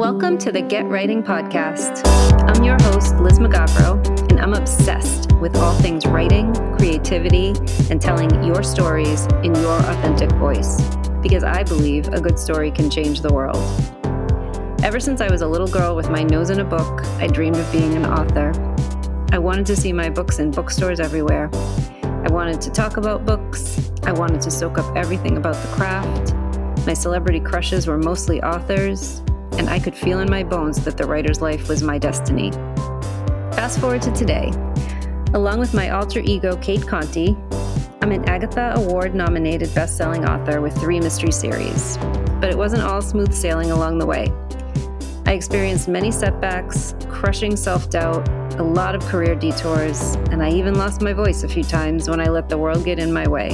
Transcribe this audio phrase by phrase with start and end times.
[0.00, 2.00] Welcome to the Get Writing Podcast.
[2.48, 7.48] I'm your host, Liz Mugavero, and I'm obsessed with all things writing, creativity,
[7.90, 10.80] and telling your stories in your authentic voice
[11.20, 13.58] because I believe a good story can change the world.
[14.82, 17.58] Ever since I was a little girl with my nose in a book, I dreamed
[17.58, 18.52] of being an author.
[19.32, 21.50] I wanted to see my books in bookstores everywhere.
[22.02, 23.90] I wanted to talk about books.
[24.04, 26.34] I wanted to soak up everything about the craft.
[26.86, 29.20] My celebrity crushes were mostly authors,
[29.60, 32.50] and I could feel in my bones that the writer's life was my destiny.
[33.52, 34.50] Fast forward to today.
[35.34, 37.36] Along with my alter ego, Cate Conte,
[38.00, 41.98] I'm an Agatha Award nominated best selling author with three mystery series.
[42.40, 44.32] But it wasn't all smooth sailing along the way.
[45.26, 50.76] I experienced many setbacks, crushing self doubt, a lot of career detours, and I even
[50.76, 53.50] lost my voice a few times when I let the world get in my way.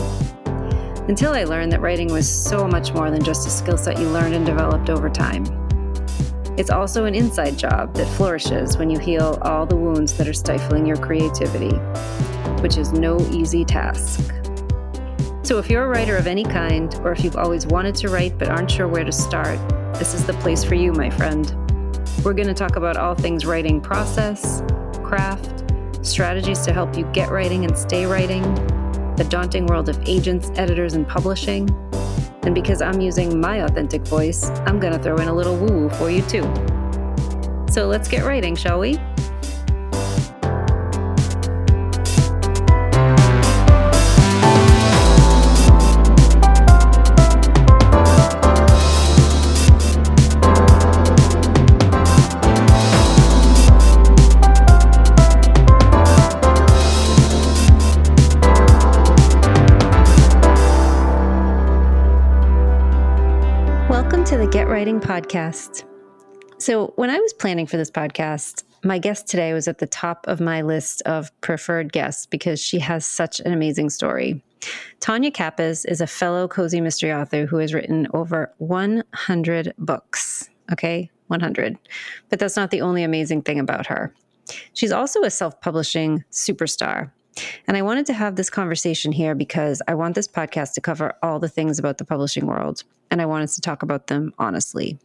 [1.09, 4.09] Until I learned that writing was so much more than just a skill set you
[4.11, 5.66] learned and developed over time.
[6.57, 10.33] It's also an inside job that flourishes when you heal all the wounds that are
[10.33, 11.77] stifling your creativity,
[12.63, 14.33] which is no easy task.
[15.43, 18.39] So, if you're a writer of any kind, or if you've always wanted to write
[18.39, 19.59] but aren't sure where to start,
[19.99, 21.55] this is the place for you, my friend.
[22.25, 24.63] We're going to talk about all things writing process,
[25.05, 25.63] craft,
[26.01, 28.43] strategies to help you get writing and stay writing,
[29.17, 31.69] the daunting world of agents, editors, and publishing
[32.47, 35.67] and because I'm using my authentic voice, I'm going to throw in a little woo
[35.67, 36.45] woo for you too.
[37.69, 38.99] So let's get writing, shall we?
[64.67, 65.85] Writing Podcast.
[66.59, 70.27] So, when I was planning for this podcast, my guest today was at the top
[70.27, 74.43] of my list of preferred guests because she has such an amazing story.
[75.01, 80.51] Tonya Kappes is a fellow cozy mystery author who has written over 100 books.
[80.73, 81.79] Okay, 100.
[82.29, 84.13] But that's not the only amazing thing about her.
[84.75, 87.13] She's also a self publishing superstar.
[87.67, 91.15] And I wanted to have this conversation here because I want this podcast to cover
[91.23, 94.99] all the things about the publishing world and I wanted to talk about them honestly.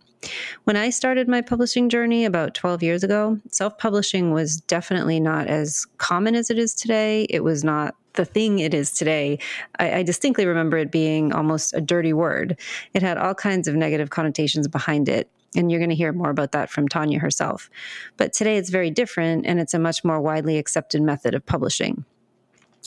[0.65, 5.47] When I started my publishing journey about 12 years ago, self publishing was definitely not
[5.47, 7.25] as common as it is today.
[7.29, 9.39] It was not the thing it is today.
[9.79, 12.59] I, I, distinctly remember it being almost a dirty word.
[12.93, 15.29] It had all kinds of negative connotations behind it.
[15.55, 17.69] And you're going to hear more about that from Tonya herself.
[18.17, 22.05] But today it's very different and it's a much more widely accepted method of publishing.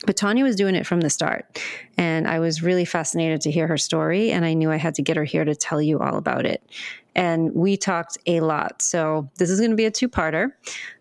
[0.07, 1.61] But Tonya was doing it from the start.
[1.97, 4.31] And I was really fascinated to hear her story.
[4.31, 6.63] And I knew I had to get her here to tell you all about it.
[7.15, 8.83] And we talked a lot.
[8.83, 10.53] So this is going to be a two parter.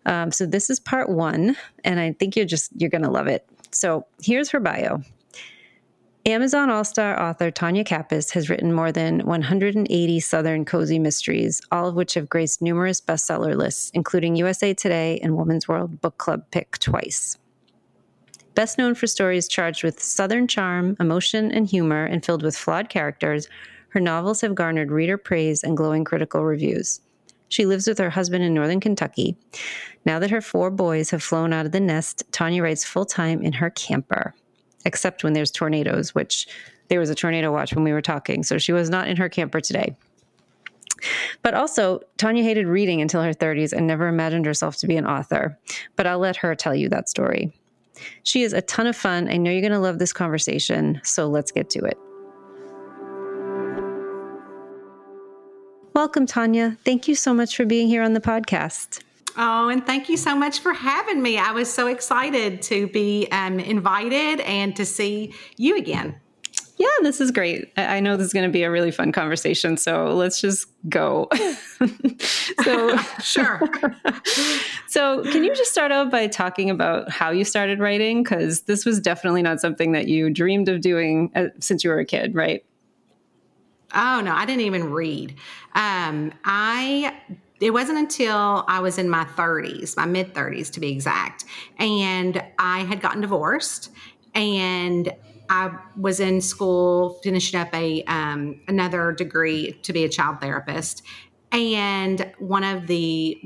[0.06, 1.56] Um, so this is part one.
[1.82, 3.46] And I think you're just, you're going to love it.
[3.72, 5.02] So here's her bio.
[6.26, 11.86] Amazon All Star author Tonya Kappes has written more than 180 Southern cozy mysteries, all
[11.86, 16.44] of which have graced numerous bestseller lists, including USA Today and Women's World Book Club
[16.50, 17.36] pick twice.
[18.54, 22.88] Best known for stories charged with Southern charm, emotion, and humor, and filled with flawed
[22.88, 23.48] characters,
[23.88, 27.00] her novels have garnered reader praise and glowing critical reviews.
[27.48, 29.36] She lives with her husband in northern Kentucky.
[30.04, 33.42] Now that her four boys have flown out of the nest, Tonya writes full time
[33.42, 34.34] in her camper,
[34.84, 36.46] except when there's tornadoes, which
[36.88, 39.28] there was a tornado watch when we were talking, so she was not in her
[39.28, 39.96] camper today.
[41.42, 45.06] But also, Tonya hated reading until her 30s and never imagined herself to be an
[45.06, 45.58] author.
[45.96, 47.52] But I'll let her tell you that story.
[48.22, 49.28] She is a ton of fun.
[49.28, 51.98] I know you're going to love this conversation, so let's get to it.
[55.94, 56.76] Welcome, Tonya.
[56.84, 59.02] Thank you so much for being here on the podcast.
[59.36, 61.38] Oh, and thank you so much for having me.
[61.38, 66.16] I was so excited to be um, invited and to see you again.
[66.76, 67.72] Yeah, this is great.
[67.76, 69.76] I know this is going to be a really fun conversation.
[69.76, 71.28] So let's just go.
[72.64, 73.60] so, sure.
[74.88, 78.24] so, can you just start out by talking about how you started writing?
[78.24, 82.00] Because this was definitely not something that you dreamed of doing uh, since you were
[82.00, 82.64] a kid, right?
[83.94, 85.36] Oh, no, I didn't even read.
[85.76, 87.16] Um, I
[87.60, 91.44] it wasn't until I was in my 30s, my mid 30s to be exact,
[91.78, 93.92] and I had gotten divorced
[94.34, 95.12] and
[95.48, 101.02] I was in school finishing up a um, another degree to be a child therapist,
[101.52, 103.38] and one of the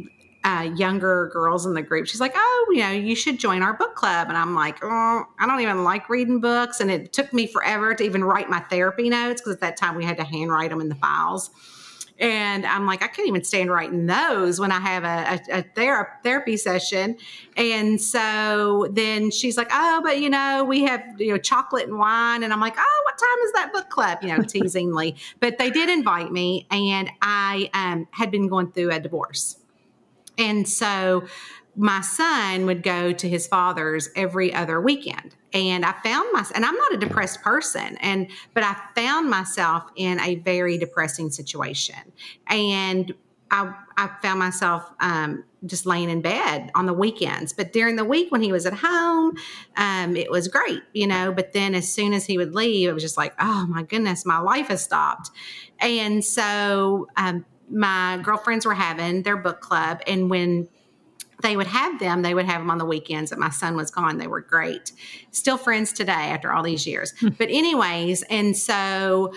[0.44, 3.74] uh, younger girls in the group, she's like, "Oh, you know, you should join our
[3.74, 7.32] book club." And I'm like, "Oh, I don't even like reading books," and it took
[7.32, 10.24] me forever to even write my therapy notes because at that time we had to
[10.24, 11.50] handwrite them in the files.
[12.18, 15.62] And I'm like, I can't even stand writing those when I have a, a, a
[15.62, 17.16] thera- therapy session.
[17.56, 21.96] And so then she's like, oh, but you know, we have, you know, chocolate and
[21.96, 22.42] wine.
[22.42, 24.18] And I'm like, oh, what time is that book club?
[24.22, 25.16] You know, teasingly.
[25.38, 26.66] but they did invite me.
[26.70, 29.56] And I um, had been going through a divorce.
[30.36, 31.26] And so
[31.76, 36.64] my son would go to his father's every other weekend and i found myself and
[36.64, 42.12] i'm not a depressed person and but i found myself in a very depressing situation.
[42.48, 43.14] And
[43.50, 47.52] i, I found myself um, just laying in bed on the weekends.
[47.52, 49.36] But during the week when he was at home
[49.76, 52.92] um, it was great you know but then as soon as he would leave it
[52.92, 55.30] was just like oh my goodness my life has stopped.
[55.80, 60.68] And so um, my girlfriends were having their book club and when
[61.42, 62.22] they would have them.
[62.22, 64.18] They would have them on the weekends that my son was gone.
[64.18, 64.92] They were great.
[65.30, 67.12] Still friends today after all these years.
[67.18, 67.28] Hmm.
[67.38, 69.32] but, anyways, and so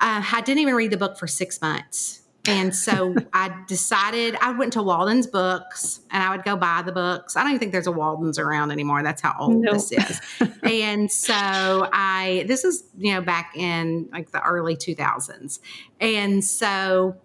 [0.00, 2.20] uh, I didn't even read the book for six months.
[2.46, 6.92] And so I decided I went to Walden's Books and I would go buy the
[6.92, 7.36] books.
[7.36, 9.02] I don't even think there's a Walden's around anymore.
[9.02, 9.74] That's how old nope.
[9.74, 10.20] this is.
[10.62, 15.60] and so I, this is, you know, back in like the early 2000s.
[16.00, 17.16] And so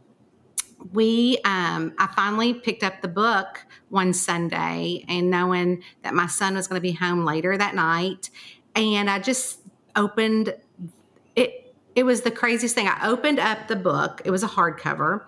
[0.92, 6.56] we, um, I finally picked up the book one Sunday and knowing that my son
[6.56, 8.30] was going to be home later that night.
[8.76, 9.60] And I just
[9.96, 10.56] opened
[11.36, 11.76] it.
[11.96, 12.88] It was the craziest thing.
[12.88, 15.26] I opened up the book, it was a hardcover.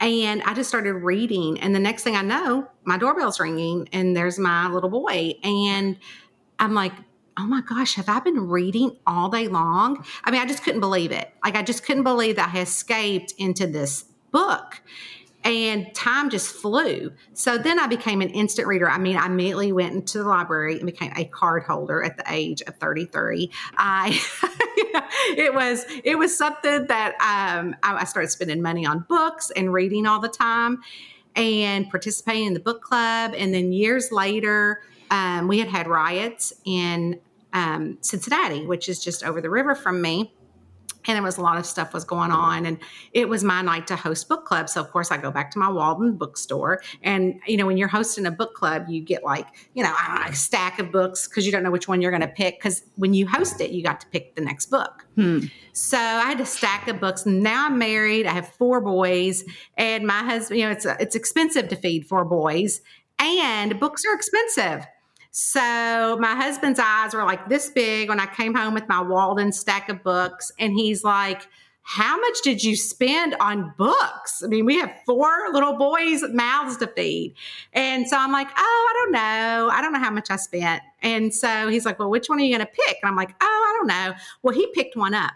[0.00, 1.60] And I just started reading.
[1.60, 5.34] And the next thing I know, my doorbell's ringing and there's my little boy.
[5.42, 5.98] And
[6.58, 6.92] I'm like,
[7.36, 10.04] oh my gosh, have I been reading all day long?
[10.24, 11.32] I mean, I just couldn't believe it.
[11.44, 14.82] Like, I just couldn't believe that I escaped into this book
[15.44, 17.12] and time just flew.
[17.34, 18.90] So then I became an instant reader.
[18.90, 22.24] I mean, I immediately went into the library and became a card holder at the
[22.28, 23.50] age of 33.
[23.76, 24.18] I,
[25.36, 29.72] it was, it was something that um, I, I started spending money on books and
[29.72, 30.82] reading all the time
[31.36, 33.34] and participating in the book club.
[33.36, 34.80] And then years later,
[35.10, 37.20] um, we had had riots in
[37.52, 40.32] um, Cincinnati, which is just over the river from me
[41.06, 42.66] and there was a lot of stuff was going on.
[42.66, 42.78] And
[43.12, 45.58] it was my night to host book club so of course i go back to
[45.58, 46.82] my walden bookstore.
[47.02, 49.94] And you know when you're hosting a book club you get like you know
[50.26, 52.58] a stack of books because you don't know which one you're going to pick.
[52.58, 55.06] Because when you host it you got to pick the next book.
[55.14, 55.40] Hmm.
[55.72, 57.26] so i had a stack of books.
[57.26, 58.26] Now i'm married.
[58.26, 59.44] I have four boys.
[59.76, 62.80] And my husband you know it's it's expensive to feed four boys.
[63.18, 64.86] And books are expensive
[65.36, 69.50] so my husband's eyes were like this big when I came home with my Walden
[69.50, 70.52] stack of books.
[70.60, 71.48] And he's like,
[71.82, 74.44] how much did you spend on books?
[74.44, 77.34] I mean, we have four little boys' mouths to feed.
[77.72, 79.70] And so I'm like, oh, I don't know.
[79.72, 80.84] I don't know how much I spent.
[81.02, 82.98] And so he's like, well, which one are you going to pick?
[83.02, 84.16] And I'm like, oh, I don't know.
[84.44, 85.32] Well, he picked one up.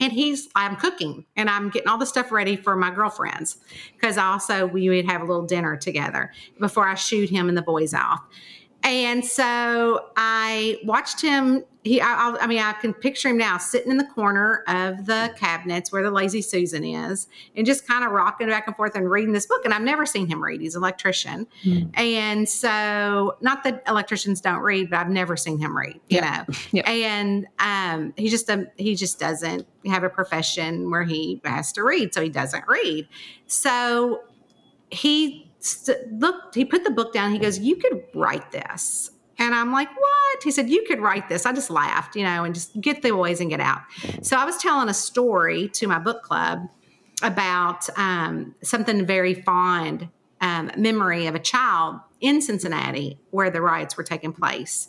[0.00, 3.56] And he's, I'm cooking and I'm getting all the stuff ready for my girlfriends
[3.94, 6.30] because also we would have a little dinner together
[6.60, 8.22] before I shoot him and the boys off.
[8.88, 11.64] And so I watched him.
[11.84, 15.32] He, I, I, mean, I can picture him now sitting in the corner of the
[15.36, 19.10] cabinets where the Lazy Susan is, and just kind of rocking back and forth and
[19.10, 19.64] reading this book.
[19.64, 21.90] And I've never seen him read; he's an electrician, mm.
[21.98, 26.00] and so not that electricians don't read, but I've never seen him read.
[26.08, 26.44] You know,
[26.86, 31.82] and um, he just um, he just doesn't have a profession where he has to
[31.82, 33.06] read, so he doesn't read.
[33.46, 34.22] So
[34.90, 37.32] he st- looked, he put the book down.
[37.32, 39.10] He goes, You could write this.
[39.38, 40.42] And I'm like, What?
[40.42, 41.46] He said, You could write this.
[41.46, 43.80] I just laughed, you know, and just get the boys and get out.
[44.22, 46.68] So I was telling a story to my book club
[47.22, 50.08] about um, something very fond
[50.40, 54.88] um, memory of a child in Cincinnati where the riots were taking place.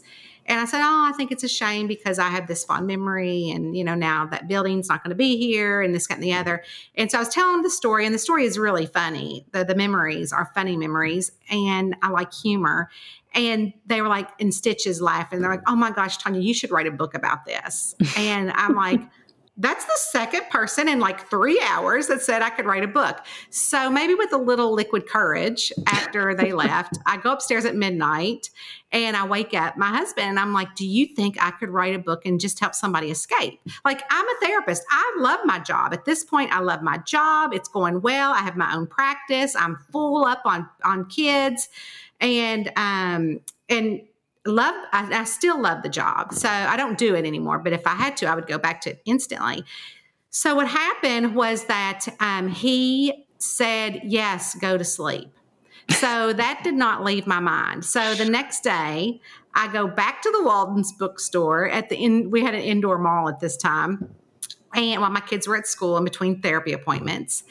[0.49, 3.51] And I said, Oh, I think it's a shame because I have this fond memory.
[3.51, 6.23] And, you know, now that building's not going to be here and this, that, and
[6.23, 6.63] the other.
[6.95, 9.45] And so I was telling the story, and the story is really funny.
[9.51, 11.31] The, the memories are funny memories.
[11.51, 12.89] And I like humor.
[13.35, 15.39] And they were like in stitches laughing.
[15.39, 17.95] They're like, Oh my gosh, Tonya, you should write a book about this.
[18.17, 19.01] And I'm like,
[19.59, 23.25] that's the second person in like three hours that said I could write a book.
[23.49, 28.49] So maybe with a little liquid courage after they left, I go upstairs at midnight
[28.93, 31.93] and I wake up my husband and I'm like, Do you think I could write
[31.93, 33.59] a book and just help somebody escape?
[33.83, 34.83] Like, I'm a therapist.
[34.89, 35.93] I love my job.
[35.93, 37.53] At this point, I love my job.
[37.53, 38.31] It's going well.
[38.31, 39.55] I have my own practice.
[39.57, 41.67] I'm full up on on kids.
[42.21, 44.01] And um and
[44.49, 46.33] love I, I, still love the job.
[46.33, 48.81] So i don't do it anymore but if i had to i would go back
[48.81, 49.63] to it instantly.
[50.31, 55.29] So what happened was that um, he said yes go to sleep.
[55.89, 57.83] So that did not leave my mind.
[57.85, 59.21] So the next day
[59.55, 63.29] i go back to the walden's bookstore at the in we had an indoor mall
[63.29, 64.15] at this time.
[64.75, 67.43] And while my kids were at school in between therapy appointments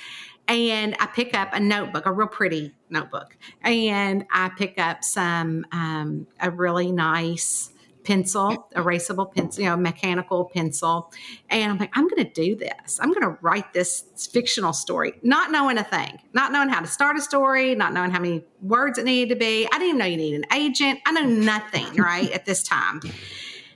[0.48, 5.66] and I pick up a notebook, a real pretty notebook, and I pick up some
[5.72, 7.70] um, a really nice
[8.08, 11.12] pencil, erasable pencil, you know, mechanical pencil.
[11.50, 12.98] And I'm like, I'm going to do this.
[13.02, 16.86] I'm going to write this fictional story, not knowing a thing, not knowing how to
[16.86, 19.66] start a story, not knowing how many words it needed to be.
[19.66, 21.00] I didn't even know you need an agent.
[21.04, 23.02] I know nothing, right, at this time.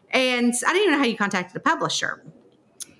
[0.08, 2.24] And I didn't even know how you contacted a publisher.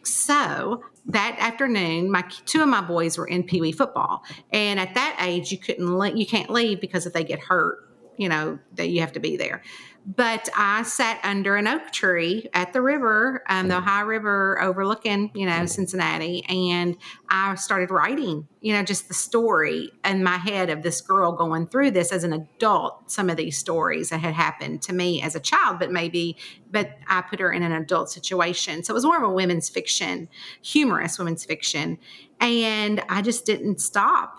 [0.03, 4.95] So that afternoon, my two of my boys were in Pee Wee football, and at
[4.95, 8.59] that age, you couldn't le- you can't leave because if they get hurt, you know
[8.75, 9.63] that you have to be there.
[10.05, 15.31] But I sat under an oak tree at the river, um, the Ohio River overlooking,
[15.33, 16.97] you know, Cincinnati, and
[17.29, 21.69] I started writing, you know, just the story in my head of this girl going
[21.69, 23.13] through this as an adult.
[23.13, 26.37] Some of these stories that had happened to me as a child, but maybe,
[26.69, 28.83] but I put her in an adult situation.
[28.83, 30.29] So it was more of a women's fiction,
[30.63, 31.99] humorous women's fiction,
[32.41, 34.37] and I just didn't stop.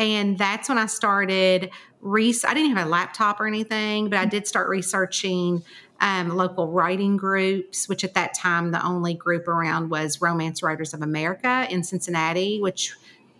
[0.00, 1.70] And that's when I started
[2.02, 5.62] I didn't have a laptop or anything, but I did start researching
[6.00, 10.94] um, local writing groups, which at that time the only group around was Romance Writers
[10.94, 12.94] of America in Cincinnati, which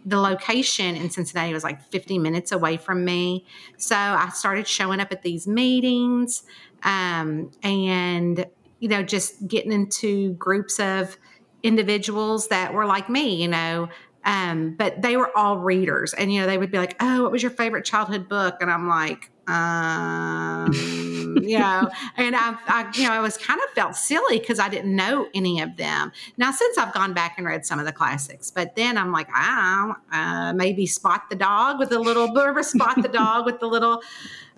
[0.05, 3.47] the location in Cincinnati was like 50 minutes away from me.
[3.79, 6.43] So I started showing up at these meetings
[6.83, 8.45] um, and,
[8.79, 11.17] you know, just getting into groups of
[11.63, 13.89] individuals that were like me, you know,
[14.25, 17.33] um, but they were all readers, and you know they would be like, "Oh, what
[17.33, 20.73] was your favorite childhood book?" And I'm like, um,
[21.43, 24.69] you know, and I, I, you know, I was kind of felt silly because I
[24.69, 26.13] didn't know any of them.
[26.37, 29.29] Now, since I've gone back and read some of the classics, but then I'm like,
[29.35, 33.67] I uh, maybe Spot the Dog with a little, remember Spot the Dog with the
[33.67, 34.03] little,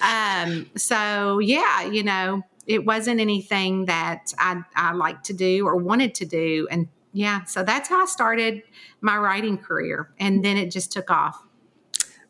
[0.00, 5.76] um, so yeah, you know, it wasn't anything that I, I liked to do or
[5.76, 8.62] wanted to do, and yeah, so that's how I started
[9.00, 10.10] my writing career.
[10.18, 11.44] And then it just took off.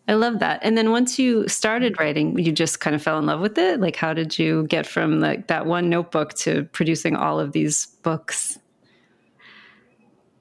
[0.08, 0.60] I love that.
[0.62, 3.80] And then once you started writing, you just kind of fell in love with it.
[3.80, 7.86] Like, how did you get from like that one notebook to producing all of these
[8.02, 8.58] books?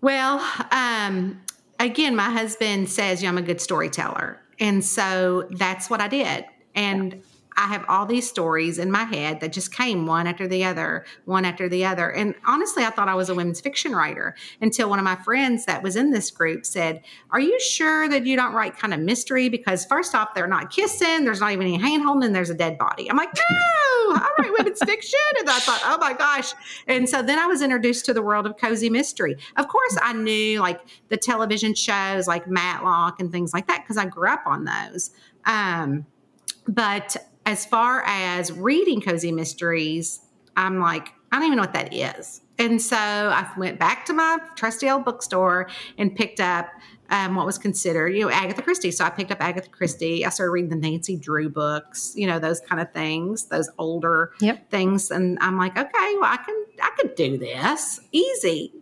[0.02, 1.40] Well, um,
[1.80, 4.42] again, my husband says, yeah, I'm a good storyteller.
[4.60, 6.46] And so that's what I did.
[6.74, 7.22] And
[7.58, 11.06] I have all these stories in my head that just came one after the other,
[11.26, 12.10] one after the other.
[12.10, 15.66] And honestly, I thought I was a women's fiction writer until one of my friends
[15.66, 19.00] that was in this group said, Are you sure that you don't write kind of
[19.00, 19.50] mystery?
[19.50, 22.78] Because first off, they're not kissing, there's not even any hand holding, there's a dead
[22.78, 23.10] body.
[23.10, 23.42] I'm like, No,
[24.16, 25.20] I write women's fiction.
[25.40, 26.54] And I thought, Oh my gosh.
[26.88, 29.36] And so then I was introduced to the world of cozy mystery.
[29.58, 30.80] Of course, I knew like
[31.10, 35.12] the television shows like Matlock and things like that because I grew up on those.
[35.46, 36.06] Um,
[36.68, 40.22] but as far as reading cozy mysteries,
[40.56, 42.42] I'm like, I don't even know what that is.
[42.60, 45.68] And so I went back to my trusty old bookstore
[45.98, 46.70] and picked up
[47.10, 48.92] um, what was considered, you know, Agatha Christie.
[48.92, 50.26] So I picked up Agatha Christie.
[50.26, 54.34] I started reading the Nancy Drew books, you know, those kind of things, those older
[54.40, 54.70] yep.
[54.70, 55.12] things.
[55.12, 58.74] And I'm like, okay, well, I can, I could do this easy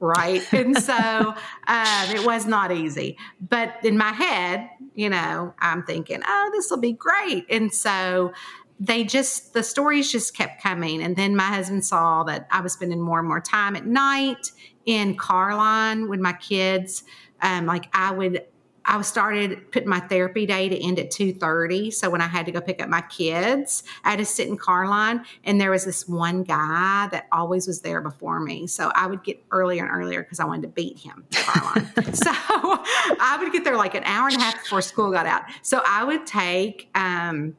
[0.00, 0.42] right?
[0.52, 3.16] And so um, it was not easy.
[3.40, 7.46] But in my head, you know, I'm thinking, oh, this will be great.
[7.50, 8.32] And so
[8.80, 11.02] they just, the stories just kept coming.
[11.02, 14.50] And then my husband saw that I was spending more and more time at night
[14.86, 17.04] in Carline with my kids.
[17.42, 18.44] Um, like I would
[18.84, 21.90] I started putting my therapy day to end at 2:30.
[21.92, 24.56] So when I had to go pick up my kids, I had to sit in
[24.56, 28.66] car line and there was this one guy that always was there before me.
[28.66, 31.86] So I would get earlier and earlier because I wanted to beat him, Carline.
[32.14, 35.42] so I would get there like an hour and a half before school got out.
[35.62, 37.56] So I would take um,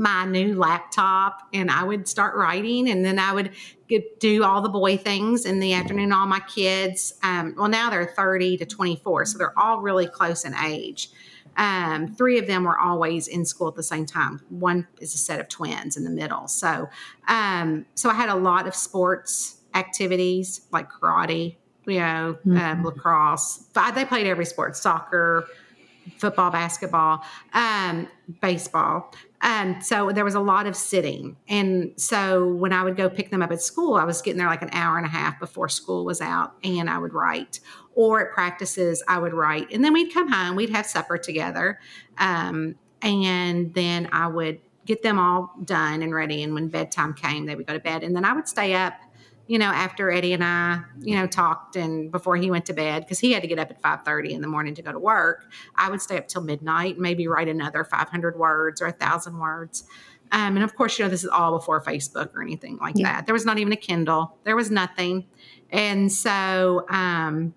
[0.00, 3.50] my new laptop and I would start writing and then I would
[3.86, 6.10] get, do all the boy things in the afternoon.
[6.10, 10.46] All my kids, um, well, now they're 30 to 24, so they're all really close
[10.46, 11.10] in age.
[11.58, 14.40] Um, three of them were always in school at the same time.
[14.48, 16.48] One is a set of twins in the middle.
[16.48, 16.88] So,
[17.28, 22.86] um, so I had a lot of sports activities like karate, you know, um, mm-hmm.
[22.86, 23.66] lacrosse.
[23.94, 25.46] They played every sport: soccer,
[26.16, 28.08] football, basketball, um,
[28.40, 29.12] baseball.
[29.42, 31.36] And so there was a lot of sitting.
[31.48, 34.48] And so when I would go pick them up at school, I was getting there
[34.48, 37.60] like an hour and a half before school was out and I would write.
[37.94, 39.72] Or at practices, I would write.
[39.72, 41.80] And then we'd come home, we'd have supper together.
[42.18, 46.42] Um, and then I would get them all done and ready.
[46.42, 48.02] And when bedtime came, they would go to bed.
[48.02, 48.94] And then I would stay up
[49.50, 53.00] you know, after Eddie and I, you know, talked and before he went to bed,
[53.00, 55.50] because he had to get up at 5.30 in the morning to go to work,
[55.74, 59.82] I would stay up till midnight, maybe write another 500 words or a thousand words.
[60.30, 63.14] Um, and of course, you know, this is all before Facebook or anything like yeah.
[63.14, 63.26] that.
[63.26, 64.36] There was not even a Kindle.
[64.44, 65.26] There was nothing.
[65.70, 67.52] And so um,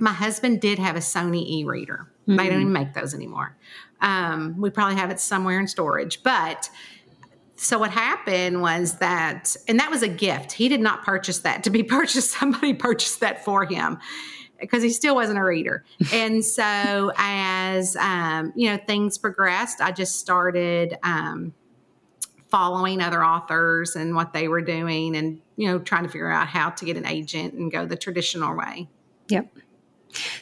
[0.00, 2.10] my husband did have a Sony e-reader.
[2.22, 2.38] Mm-hmm.
[2.38, 3.56] They don't even make those anymore.
[4.00, 6.24] Um, we probably have it somewhere in storage.
[6.24, 6.70] But
[7.62, 10.52] so what happened was that, and that was a gift.
[10.52, 12.30] He did not purchase that to be purchased.
[12.30, 13.98] Somebody purchased that for him
[14.58, 15.84] because he still wasn't a reader.
[16.12, 21.52] And so as um, you know things progressed, I just started um,
[22.48, 26.48] following other authors and what they were doing, and you know trying to figure out
[26.48, 28.88] how to get an agent and go the traditional way.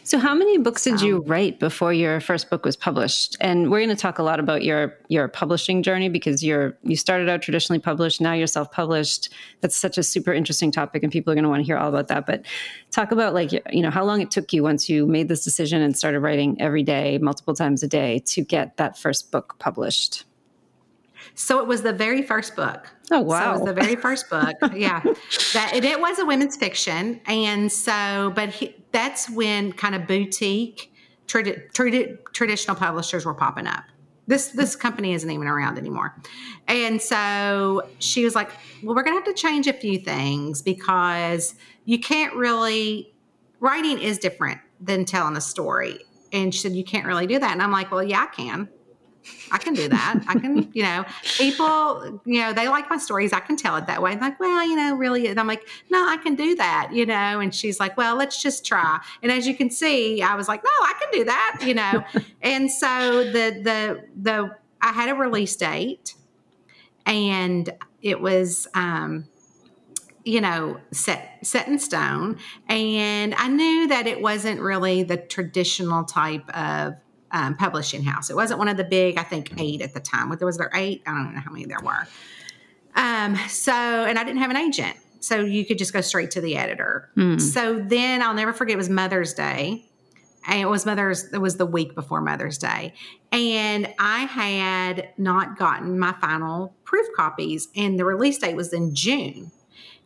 [0.02, 3.36] So, how many books did you um, write before your first book was published?
[3.40, 6.96] And we're going to talk a lot about your your publishing journey because you're you
[6.96, 9.30] started out traditionally published, now you're self published.
[9.60, 11.88] That's such a super interesting topic, and people are going to want to hear all
[11.88, 12.26] about that.
[12.26, 12.46] But
[12.90, 15.82] talk about like you know how long it took you once you made this decision
[15.82, 20.24] and started writing every day, multiple times a day, to get that first book published.
[21.34, 22.88] So it was the very first book.
[23.10, 23.40] Oh wow!
[23.40, 24.56] So it was the very first book.
[24.74, 25.00] yeah,
[25.52, 30.06] that it, it, was a women's fiction, and so but he, that's when kind of
[30.06, 30.92] boutique
[31.26, 33.84] tradi- tradi- traditional publishers were popping up.
[34.26, 36.14] This this company isn't even around anymore,
[36.66, 38.50] and so she was like,
[38.82, 43.14] "Well, we're going to have to change a few things because you can't really
[43.60, 46.00] writing is different than telling a story."
[46.30, 48.68] And she said, "You can't really do that." And I'm like, "Well, yeah, I can."
[49.50, 50.20] I can do that.
[50.26, 51.04] I can, you know,
[51.36, 53.32] people, you know, they like my stories.
[53.32, 54.12] I can tell it that way.
[54.12, 55.26] I'm like, well, you know, really.
[55.28, 57.40] And I'm like, no, I can do that, you know.
[57.40, 59.00] And she's like, well, let's just try.
[59.22, 62.04] And as you can see, I was like, no, I can do that, you know.
[62.42, 66.14] and so the the the I had a release date,
[67.04, 67.68] and
[68.00, 69.26] it was um,
[70.24, 72.36] you know set set in stone
[72.68, 76.94] and i knew that it wasn't really the traditional type of
[77.30, 78.30] um, publishing house.
[78.30, 80.28] It wasn't one of the big, I think eight at the time.
[80.28, 81.02] What was there eight?
[81.06, 82.06] I don't know how many there were.
[82.94, 86.40] Um, so, and I didn't have an agent, so you could just go straight to
[86.40, 87.10] the editor.
[87.16, 87.40] Mm.
[87.40, 88.74] So then I'll never forget.
[88.74, 89.84] It was Mother's Day,
[90.48, 91.32] and it was Mother's.
[91.32, 92.94] It was the week before Mother's Day,
[93.30, 98.94] and I had not gotten my final proof copies, and the release date was in
[98.94, 99.52] June.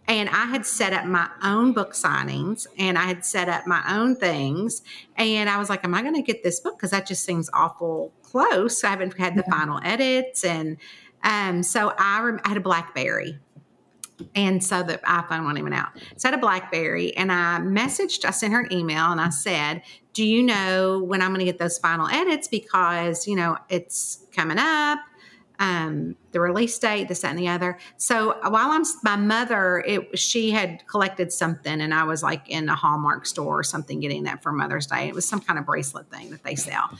[0.08, 3.82] And I had set up my own book signings and I had set up my
[3.88, 4.82] own things.
[5.16, 6.76] And I was like, Am I going to get this book?
[6.76, 8.82] Because that just seems awful close.
[8.82, 9.54] I haven't had the yeah.
[9.54, 10.44] final edits.
[10.44, 10.78] And
[11.22, 13.38] um, so I, rem- I had a Blackberry.
[14.34, 15.90] And so the iPhone wasn't even out.
[16.16, 19.30] So I had a Blackberry and I messaged, I sent her an email and I
[19.30, 22.48] said, Do you know when I'm going to get those final edits?
[22.48, 25.00] Because, you know, it's coming up
[25.62, 27.78] um, the release date, this, that, and the other.
[27.96, 32.68] So while I'm my mother, it she had collected something, and I was like in
[32.68, 35.06] a Hallmark store or something getting that for Mother's Day.
[35.06, 36.90] It was some kind of bracelet thing that they sell.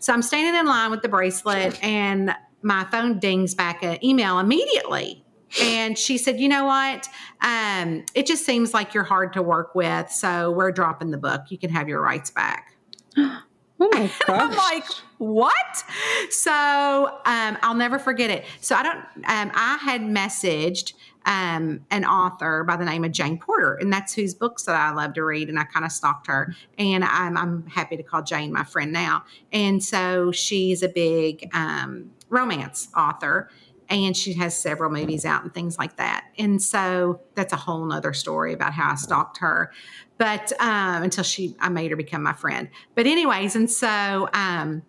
[0.00, 4.38] So I'm standing in line with the bracelet, and my phone dings back an email
[4.38, 5.22] immediately.
[5.60, 7.06] And she said, "You know what?
[7.42, 11.42] Um, it just seems like you're hard to work with, so we're dropping the book.
[11.50, 12.76] You can have your rights back."
[13.78, 14.40] Oh my gosh.
[14.40, 14.84] I'm like,
[15.18, 15.84] what?
[16.30, 18.44] So um, I'll never forget it.
[18.60, 20.92] So I don't, um, I had messaged
[21.24, 24.92] um, an author by the name of Jane Porter, and that's whose books that I
[24.92, 25.48] love to read.
[25.48, 28.92] And I kind of stalked her, and I'm, I'm, happy to call Jane my friend
[28.92, 29.24] now.
[29.52, 33.50] And so she's a big um, romance author
[33.88, 36.26] and she has several movies out and things like that.
[36.38, 39.70] And so that's a whole nother story about how I stalked her
[40.18, 42.68] but um, until she, I made her become my friend.
[42.94, 44.82] But anyways, and so um,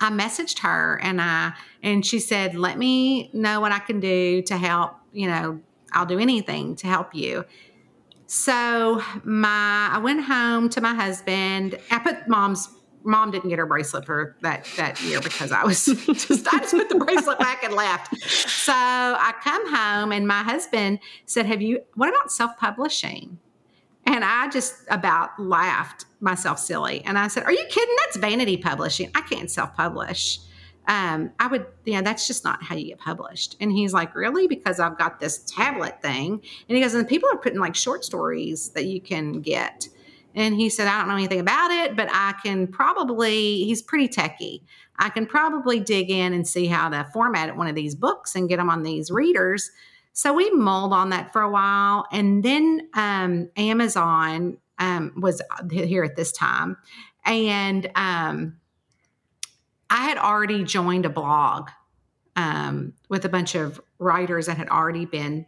[0.00, 4.42] I messaged her and I, and she said, "Let me know what I can do
[4.42, 4.94] to help.
[5.12, 5.60] You know,
[5.92, 7.44] I'll do anything to help you."
[8.26, 11.78] So my, I went home to my husband.
[11.90, 12.68] I put mom's
[13.02, 16.72] mom didn't get her bracelet for that that year because I was just I just
[16.72, 18.16] put the bracelet back and left.
[18.20, 21.80] So I come home and my husband said, "Have you?
[21.94, 23.38] What about self publishing?"
[24.06, 27.02] And I just about laughed myself silly.
[27.04, 27.94] And I said, Are you kidding?
[28.04, 29.10] That's vanity publishing.
[29.14, 30.40] I can't self publish.
[30.88, 33.56] Um, I would, you know, that's just not how you get published.
[33.60, 34.48] And he's like, Really?
[34.48, 36.40] Because I've got this tablet thing.
[36.68, 39.88] And he goes, And people are putting like short stories that you can get.
[40.34, 44.06] And he said, I don't know anything about it, but I can probably, he's pretty
[44.06, 44.62] techy.
[44.96, 48.48] I can probably dig in and see how to format one of these books and
[48.48, 49.70] get them on these readers
[50.12, 52.06] so we mulled on that for a while.
[52.12, 56.76] And then um, Amazon um, was here at this time.
[57.24, 58.58] And um,
[59.88, 61.70] I had already joined a blog
[62.36, 65.46] um, with a bunch of writers that had already been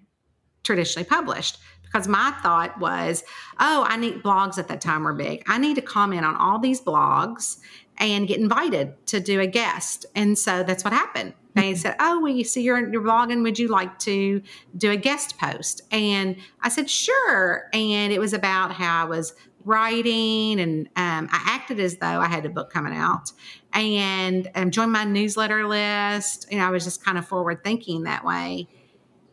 [0.62, 3.22] traditionally published because my thought was,
[3.60, 5.42] oh, I need blogs at that time were big.
[5.46, 7.58] I need to comment on all these blogs
[7.98, 10.06] and get invited to do a guest.
[10.14, 11.34] And so that's what happened.
[11.54, 13.42] They said, "Oh, you see, you're you're blogging.
[13.42, 14.40] Would you like to
[14.74, 19.34] do a guest post?" And I said, "Sure." And it was about how I was,
[19.64, 23.32] writing and um, I acted as though I had a book coming out
[23.72, 26.46] and um, joined my newsletter list.
[26.50, 28.68] You know, I was just kind of forward thinking that way,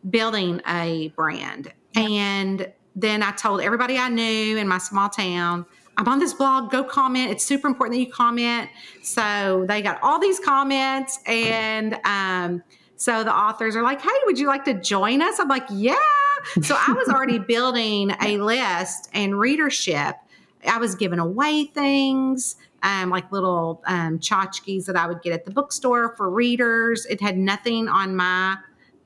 [0.08, 1.72] building a brand.
[1.94, 6.70] And then I told everybody I knew in my small town, I'm on this blog,
[6.70, 7.30] go comment.
[7.30, 8.70] It's super important that you comment.
[9.02, 12.62] So they got all these comments and um,
[12.96, 15.38] so the authors are like, hey, would you like to join us?
[15.38, 15.96] I'm like, yeah.
[16.62, 20.16] So I was already building a list and readership.
[20.66, 22.56] I was giving away things.
[22.82, 27.04] Um, like little um, tchotchkes that I would get at the bookstore for readers.
[27.04, 28.56] It had nothing on my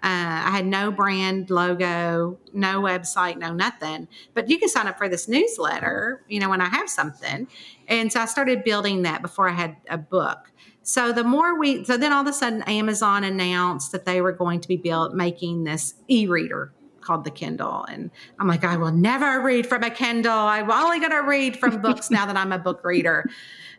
[0.04, 4.06] uh, I had no brand logo, no website, no nothing.
[4.34, 7.48] But you can sign up for this newsletter, you know, when I have something.
[7.88, 10.52] And so I started building that before I had a book.
[10.82, 14.32] So the more we, so then all of a sudden Amazon announced that they were
[14.32, 17.84] going to be built making this e-reader called the Kindle.
[17.84, 20.32] And I'm like, I will never read from a Kindle.
[20.32, 23.24] I'm only going to read from books now that I'm a book reader.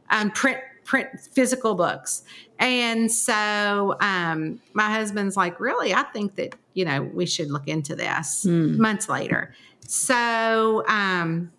[0.09, 2.23] Um, print print physical books.
[2.57, 7.67] And so um, my husband's like, really, I think that you know we should look
[7.67, 8.45] into this.
[8.45, 8.77] Mm.
[8.77, 9.53] Months later,
[9.85, 11.51] so um,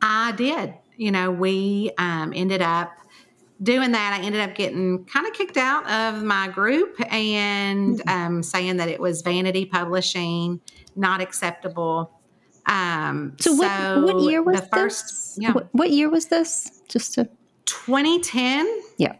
[0.00, 0.74] I did.
[0.96, 2.92] You know, we um, ended up
[3.62, 8.08] doing that, I ended up getting kind of kicked out of my group and mm-hmm.
[8.08, 10.60] um, saying that it was vanity publishing,
[10.96, 12.10] not acceptable.
[12.66, 15.38] Um, so, what, so what year was the first, this?
[15.40, 15.52] Yeah.
[15.52, 16.82] What, what, year was this?
[16.88, 17.28] Just to
[17.66, 18.82] 2010.
[18.98, 19.16] Yeah.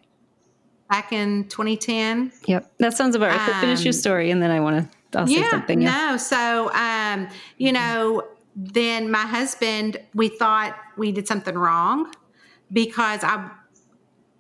[0.91, 2.33] Back in 2010.
[2.47, 2.73] Yep.
[2.79, 3.55] That sounds about right.
[3.55, 5.81] Um, finish your um, story and then I want to I'll yeah, say something.
[5.81, 6.11] Yeah.
[6.11, 6.17] No.
[6.17, 7.29] So, um,
[7.59, 8.27] you know,
[8.57, 12.13] then my husband, we thought we did something wrong
[12.73, 13.51] because I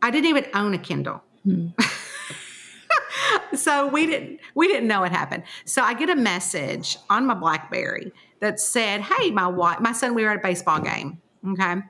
[0.02, 1.22] I didn't even own a Kindle.
[1.44, 1.68] Hmm.
[3.54, 5.44] so we didn't we didn't know what happened.
[5.64, 10.14] So I get a message on my BlackBerry that said, "Hey, my wife, my son,
[10.14, 11.20] we were at a baseball game.
[11.46, 11.82] Okay,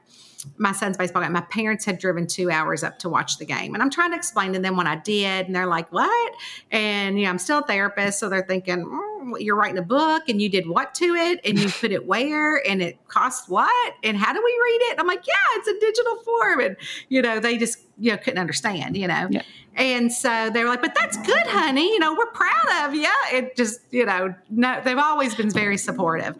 [0.58, 1.32] my son's baseball game.
[1.32, 3.74] My parents had driven two hours up to watch the game.
[3.74, 5.46] And I'm trying to explain to them what I did.
[5.46, 6.34] And they're like, what?
[6.70, 8.18] And, you know, I'm still a therapist.
[8.18, 11.40] So they're thinking, mm, you're writing a book and you did what to it?
[11.44, 12.56] And you put it where?
[12.66, 13.94] And it costs what?
[14.02, 14.90] And how do we read it?
[14.92, 16.60] And I'm like, yeah, it's a digital form.
[16.60, 16.76] And,
[17.08, 19.28] you know, they just, you know, couldn't understand, you know.
[19.30, 19.42] Yeah.
[19.74, 21.88] And so they were like, but that's good, honey.
[21.92, 23.08] You know, we're proud of you.
[23.32, 26.36] It just, you know, no, they've always been very supportive.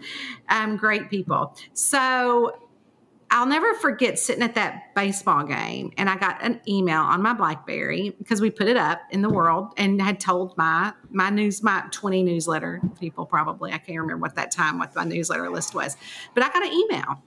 [0.49, 1.57] Um, great people.
[1.73, 2.53] So
[3.35, 7.33] I'll never forget sitting at that baseball game and I got an email on my
[7.33, 11.63] BlackBerry because we put it up in the world and had told my my news
[11.63, 15.75] my 20 newsletter people probably I can't remember what that time what my newsletter list
[15.75, 15.97] was.
[16.35, 17.23] But I got an email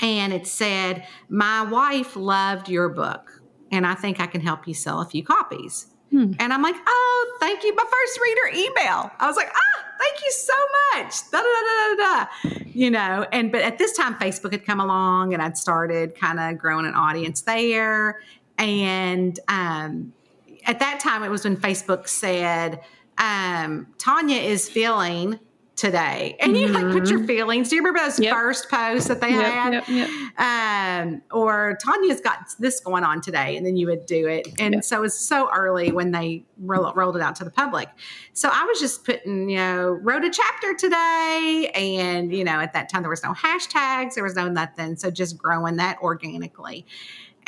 [0.00, 4.72] and it said, "My wife loved your book and I think I can help you
[4.72, 6.32] sell a few copies." Hmm.
[6.38, 7.74] And I'm like, "Oh, thank you.
[7.74, 10.52] My first reader email." I was like, "Ah, thank you so
[10.94, 11.30] much.
[11.30, 14.80] Da, da, da, da, da, You know, and but at this time, Facebook had come
[14.80, 18.20] along and I'd started kind of growing an audience there.
[18.58, 20.12] And um,
[20.66, 22.80] at that time, it was when Facebook said,
[23.18, 25.38] um, Tonya is feeling
[25.80, 26.36] today.
[26.40, 27.26] And you like put your mm-hmm.
[27.26, 27.70] feelings.
[27.70, 28.34] Do you remember those yep.
[28.34, 29.88] first posts that they yep, had?
[29.88, 34.46] Yep, um, or Tonya's got this going on today, and then you would do it.
[34.60, 37.88] And so it was so early when they ro- rolled it out to the public.
[38.34, 42.74] So I was just putting, you know, wrote a chapter today, and you know, at
[42.74, 44.96] that time there was no hashtags, there was no nothing.
[44.96, 46.84] So just growing that organically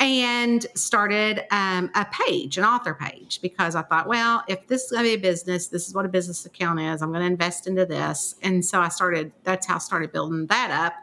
[0.03, 4.91] and started um, a page, an author page, because I thought, well, if this is
[4.91, 7.01] going to be a business, this is what a business account is.
[7.01, 8.35] I'm going to invest into this.
[8.41, 10.93] And so I started, that's how I started building that up.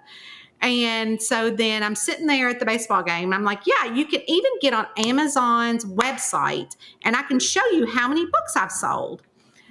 [0.61, 3.33] And so then I'm sitting there at the baseball game.
[3.33, 7.87] I'm like, yeah, you can even get on Amazon's website and I can show you
[7.87, 9.23] how many books I've sold.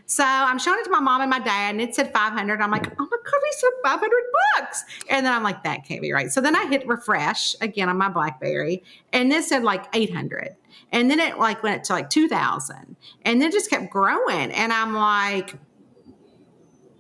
[0.10, 2.62] So I'm showing it to my mom and my dad, and it said 500.
[2.62, 4.10] I'm like, oh my God, we sold 500
[4.58, 4.84] bucks.
[5.08, 6.32] And then I'm like, that can't be right.
[6.32, 10.56] So then I hit refresh again on my Blackberry, and this said like 800.
[10.92, 12.96] And then it like went to like 2,000.
[13.22, 14.52] And then just kept growing.
[14.52, 15.54] And I'm like,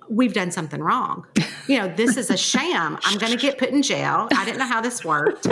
[0.07, 1.25] we've done something wrong.
[1.67, 2.99] You know, this is a sham.
[3.03, 4.27] I'm going to get put in jail.
[4.35, 5.47] I didn't know how this worked.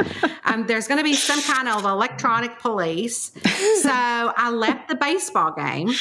[0.45, 3.31] Um, there's going to be some kind of electronic police.
[3.81, 5.91] So I left the baseball game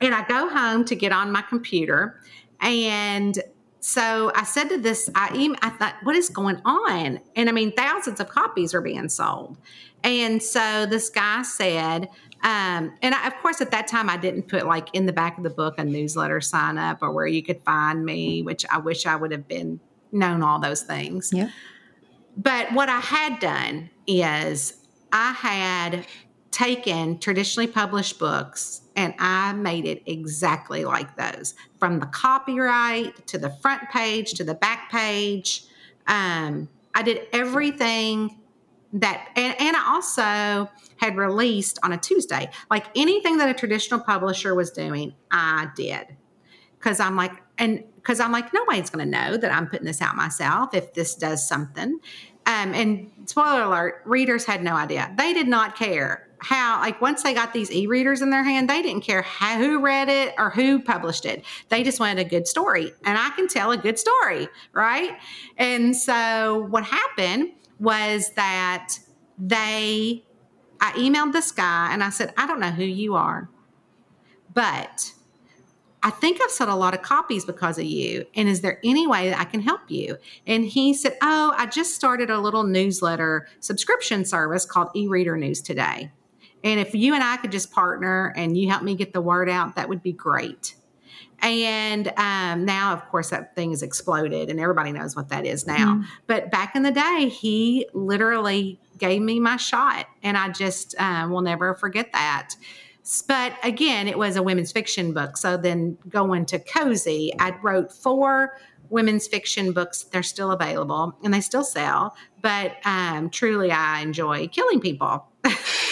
[0.00, 2.20] and I go home to get on my computer.
[2.60, 3.38] And
[3.80, 7.20] so I said to this, I, I thought, what is going on?
[7.34, 9.56] And I mean, thousands of copies are being sold.
[10.04, 12.08] And so this guy said,
[12.42, 15.36] um, and I, of course, at that time, I didn't put like in the back
[15.36, 18.78] of the book a newsletter sign up or where you could find me, which I
[18.78, 19.80] wish I would have been
[20.12, 21.30] known all those things.
[21.32, 21.50] Yeah.
[22.36, 24.74] But what I had done is
[25.12, 26.06] I had
[26.50, 33.38] taken traditionally published books and I made it exactly like those from the copyright to
[33.38, 35.64] the front page to the back page.
[36.06, 38.40] Um, I did everything
[38.92, 42.50] that, and, and I also had released on a Tuesday.
[42.70, 46.16] Like anything that a traditional publisher was doing, I did.
[46.80, 50.02] Cause I'm like, and because I'm like, nobody's going to know that I'm putting this
[50.02, 52.00] out myself if this does something.
[52.46, 55.14] Um, and spoiler alert, readers had no idea.
[55.16, 58.68] They did not care how, like, once they got these e readers in their hand,
[58.68, 61.44] they didn't care how, who read it or who published it.
[61.68, 62.92] They just wanted a good story.
[63.04, 65.18] And I can tell a good story, right?
[65.56, 68.98] And so what happened was that
[69.38, 70.24] they,
[70.80, 73.48] I emailed this guy and I said, I don't know who you are,
[74.52, 75.12] but
[76.02, 78.24] I think I've sold a lot of copies because of you.
[78.34, 80.16] And is there any way that I can help you?
[80.46, 85.60] And he said, Oh, I just started a little newsletter subscription service called eReader News
[85.60, 86.10] Today.
[86.62, 89.48] And if you and I could just partner and you help me get the word
[89.48, 90.74] out, that would be great.
[91.42, 95.66] And um, now, of course, that thing has exploded and everybody knows what that is
[95.66, 95.94] now.
[95.94, 96.02] Mm-hmm.
[96.26, 100.06] But back in the day, he literally gave me my shot.
[100.22, 102.54] And I just um, will never forget that.
[103.26, 105.36] But again, it was a women's fiction book.
[105.36, 108.58] So then going to Cozy, I wrote four
[108.90, 110.04] women's fiction books.
[110.04, 112.14] They're still available and they still sell.
[112.42, 115.26] But um, truly, I enjoy killing people.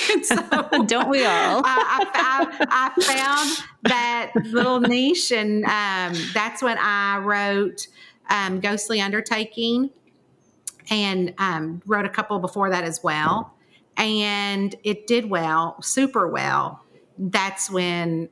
[0.22, 0.36] so,
[0.86, 1.62] Don't we all?
[1.64, 7.88] I, I, I, found that little niche, and um, that's when I wrote
[8.30, 9.90] um, Ghostly Undertaking
[10.90, 13.54] and um, wrote a couple before that as well.
[13.96, 16.84] And it did well, super well
[17.18, 18.28] that's when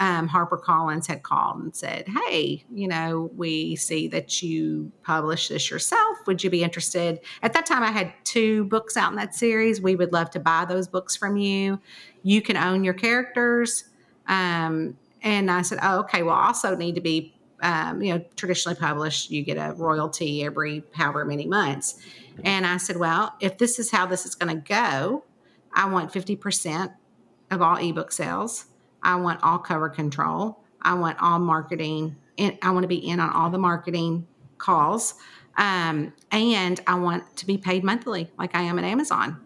[0.00, 5.70] um, HarperCollins had called and said, Hey, you know, we see that you publish this
[5.70, 6.16] yourself.
[6.26, 7.20] Would you be interested?
[7.42, 9.80] At that time, I had two books out in that series.
[9.80, 11.80] We would love to buy those books from you.
[12.22, 13.84] You can own your characters.
[14.26, 16.22] Um, and I said, Oh, okay.
[16.22, 19.30] Well, also need to be, um, you know, traditionally published.
[19.30, 22.00] You get a royalty every however many months.
[22.42, 25.24] And I said, Well, if this is how this is going to go,
[25.74, 26.94] I want 50%
[27.50, 28.64] of all ebook sales.
[29.02, 30.62] I want all cover control.
[30.82, 32.16] I want all marketing.
[32.38, 34.26] And I want to be in on all the marketing
[34.58, 35.14] calls.
[35.56, 39.40] Um, and I want to be paid monthly like I am at Amazon.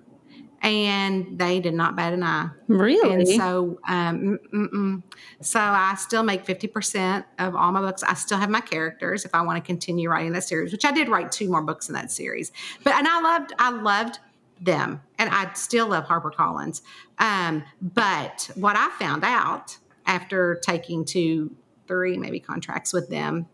[0.62, 2.49] And they did not bat an eye.
[2.69, 3.12] Really?
[3.12, 5.03] And so, um,
[5.43, 8.03] so I still make 50% of all my books.
[8.03, 10.93] I still have my characters if I want to continue writing that series, which I
[10.93, 12.51] did write two more books in that series.
[12.83, 14.21] But, and I loved, I loved
[14.64, 15.03] them.
[15.18, 16.83] And I still love HarperCollins.
[17.18, 21.55] Um, but what I found out after taking two,
[21.87, 23.46] three maybe contracts with them,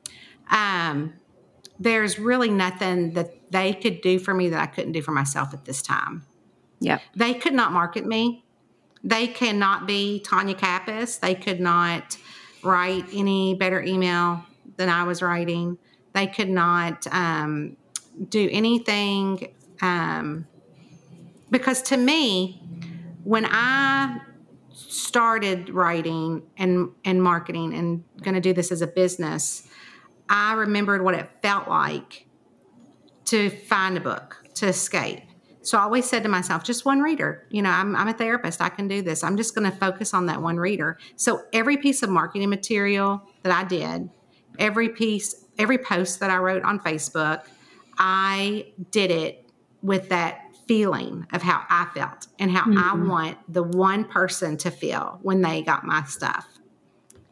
[0.50, 1.14] um,
[1.78, 5.54] there's really nothing that they could do for me that I couldn't do for myself
[5.54, 6.26] at this time.
[6.80, 6.98] Yeah.
[7.14, 8.44] They could not market me.
[9.02, 11.20] They cannot be Tonya Kappes.
[11.20, 12.18] They could not
[12.62, 14.44] write any better email
[14.76, 15.78] than I was writing.
[16.12, 17.76] They could not um,
[18.28, 20.46] do anything um,
[21.50, 22.62] because to me,
[23.24, 24.20] when I
[24.72, 29.66] started writing and and marketing and going to do this as a business,
[30.28, 32.26] I remembered what it felt like
[33.26, 35.22] to find a book to escape.
[35.62, 37.46] So I always said to myself, just one reader.
[37.50, 38.62] You know, I'm, I'm a therapist.
[38.62, 39.22] I can do this.
[39.22, 40.98] I'm just going to focus on that one reader.
[41.16, 44.08] So every piece of marketing material that I did,
[44.58, 47.44] every piece, every post that I wrote on Facebook,
[47.98, 49.50] I did it
[49.82, 52.78] with that feeling of how I felt and how mm-hmm.
[52.78, 56.46] I want the one person to feel when they got my stuff.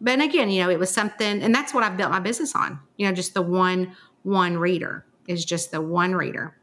[0.01, 2.81] But again, you know, it was something, and that's what I've built my business on.
[2.97, 6.57] You know, just the one one reader is just the one reader,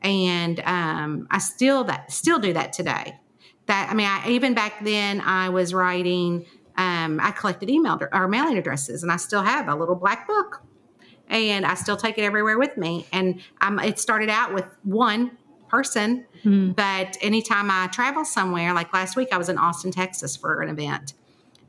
[0.00, 3.20] and um, I still that still do that today.
[3.66, 6.46] That I mean, I even back then I was writing.
[6.78, 10.62] Um, I collected email or mailing addresses, and I still have a little black book,
[11.28, 13.06] and I still take it everywhere with me.
[13.12, 15.36] And I'm, it started out with one
[15.74, 16.24] person.
[16.44, 16.72] Mm-hmm.
[16.72, 20.68] But anytime I travel somewhere, like last week, I was in Austin, Texas for an
[20.68, 21.14] event.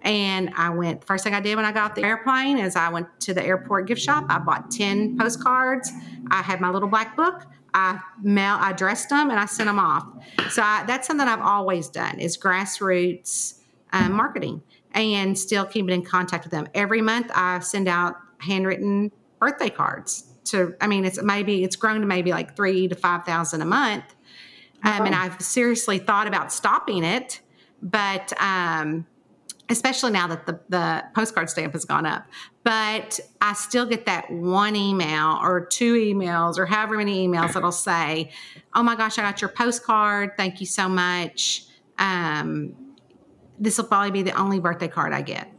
[0.02, 3.08] And I went, first thing I did when I got the airplane is I went
[3.22, 4.26] to the airport gift shop.
[4.30, 5.92] I bought 10 postcards.
[6.30, 7.48] I had my little black book.
[7.74, 10.06] I mail, I dressed them and I sent them off.
[10.52, 13.60] So I, that's something I've always done is grassroots
[13.92, 14.62] um, marketing
[14.94, 16.68] and still keeping in contact with them.
[16.76, 22.02] Every month I send out handwritten birthday cards to i mean it's maybe it's grown
[22.02, 24.04] to maybe like three to five thousand a month.
[24.84, 25.06] Um, oh.
[25.06, 27.42] and i've seriously thought about stopping it
[27.82, 29.06] but um,
[29.70, 32.26] especially now that the, the postcard stamp has gone up.
[32.64, 37.72] But i still get that one email or two emails or however many emails that'll
[37.72, 38.32] say
[38.74, 40.32] oh my gosh i got your postcard.
[40.38, 41.66] Thank you so much.
[41.98, 42.76] Um,
[43.60, 45.52] this will probably be the only birthday card i get.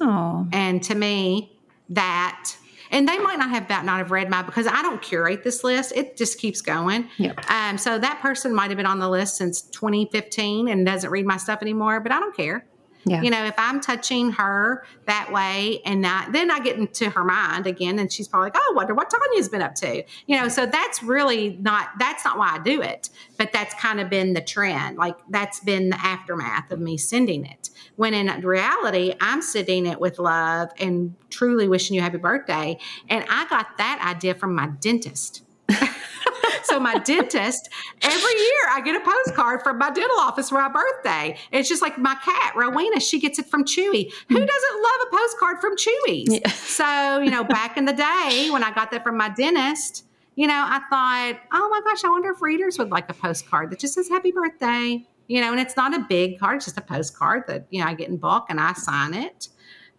[0.00, 0.46] Oh.
[0.52, 1.58] And to me
[1.90, 2.56] that
[2.94, 5.64] and they might not have that not have read my because I don't curate this
[5.64, 5.92] list.
[5.96, 7.08] It just keeps going.
[7.18, 7.50] Yep.
[7.50, 11.26] Um, so that person might have been on the list since 2015 and doesn't read
[11.26, 12.64] my stuff anymore, but I don't care.
[13.06, 13.22] Yeah.
[13.22, 17.24] You know, if I'm touching her that way and not, then I get into her
[17.24, 20.02] mind again and she's probably like, oh, wonder what Tonya's been up to.
[20.26, 23.10] You know, so that's really not, that's not why I do it.
[23.36, 24.96] But that's kind of been the trend.
[24.96, 27.70] Like that's been the aftermath of me sending it.
[27.96, 32.78] When in reality, I'm sending it with love and truly wishing you happy birthday.
[33.08, 35.42] And I got that idea from my dentist.
[36.64, 37.68] so my dentist,
[38.02, 41.36] every year I get a postcard from my dental office for my birthday.
[41.52, 44.10] It's just like my cat, Rowena, she gets it from Chewy.
[44.28, 44.44] Who hmm.
[44.44, 46.40] doesn't love a postcard from Chewy's?
[46.40, 46.48] Yeah.
[46.50, 50.04] So, you know, back in the day when I got that from my dentist,
[50.36, 53.70] you know, I thought, oh my gosh, I wonder if readers would like a postcard
[53.70, 55.06] that just says happy birthday.
[55.26, 57.86] You know, and it's not a big card, it's just a postcard that, you know,
[57.86, 59.48] I get in bulk and I sign it.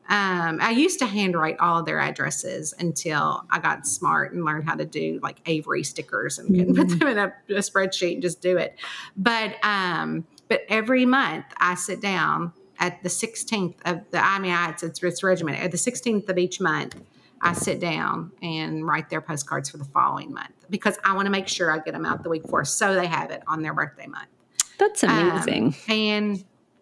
[0.07, 4.65] Um, I used to handwrite all of their addresses until I got smart and learned
[4.65, 6.75] how to do like Avery stickers and mm-hmm.
[6.75, 8.77] put them in a, a, spreadsheet and just do it.
[9.17, 14.51] But um, but every month I sit down at the 16th of the I mean
[14.51, 16.95] I, it's, it's, it's regimented at the 16th of each month.
[17.41, 21.31] I sit down and write their postcards for the following month because I want to
[21.31, 23.73] make sure I get them out the week before so they have it on their
[23.73, 24.29] birthday month.
[24.77, 25.67] That's amazing.
[25.67, 26.35] Um, and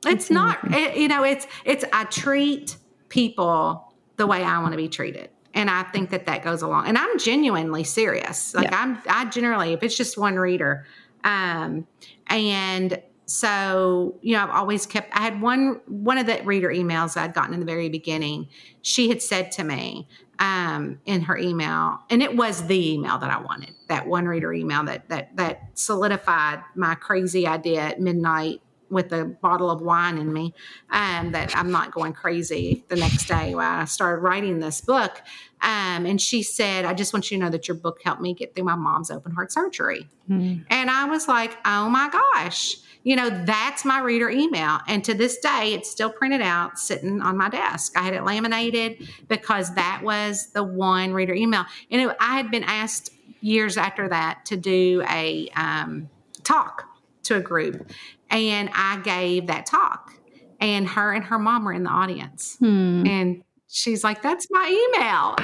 [0.05, 2.77] it's That's not, it, you know, it's, it's, I treat
[3.13, 5.30] people the way I want to be treated.
[5.54, 6.88] And I think that that goes along.
[6.88, 8.56] And I'm genuinely serious.
[8.56, 8.82] Like yeah.
[8.82, 10.88] I'm, I generally, if it's just one reader,
[11.23, 11.88] um,
[12.28, 15.15] and so you know, I've always kept.
[15.15, 18.49] I had one one of the reader emails I'd gotten in the very beginning.
[18.82, 20.08] She had said to me
[20.39, 23.71] um, in her email, and it was the email that I wanted.
[23.88, 28.62] That one reader email that that that solidified my crazy idea at midnight
[28.93, 30.53] with a bottle of wine in me
[30.91, 35.21] um, that I'm not going crazy the next day when I started writing this book.
[35.62, 38.34] Um, and she said, I just want you to know that your book helped me
[38.34, 40.08] get through my mom's open heart surgery.
[40.29, 40.65] Mm.
[40.69, 42.75] And I was like, oh my gosh.
[43.03, 44.79] You know, that's my reader email.
[44.88, 47.97] And to this day, it's still printed out sitting on my desk.
[47.97, 51.65] I had it laminated because that was the one reader email.
[51.91, 53.10] And it, I had been asked
[53.41, 56.10] years after that to do a um,
[56.43, 56.86] talk
[57.23, 57.89] to a group
[58.34, 60.12] and I gave that talk.
[60.60, 62.58] And her and her mom were in the audience.
[62.60, 63.06] Hmm.
[63.06, 65.36] And she's like, That's my email.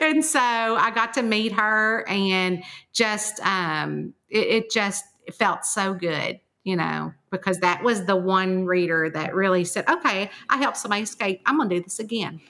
[0.00, 5.94] and so I got to meet her and just um, it, it just felt so
[5.94, 10.76] good, you know, because that was the one reader that really said, Okay, I helped
[10.76, 11.42] somebody escape.
[11.44, 12.40] I'm gonna do this again.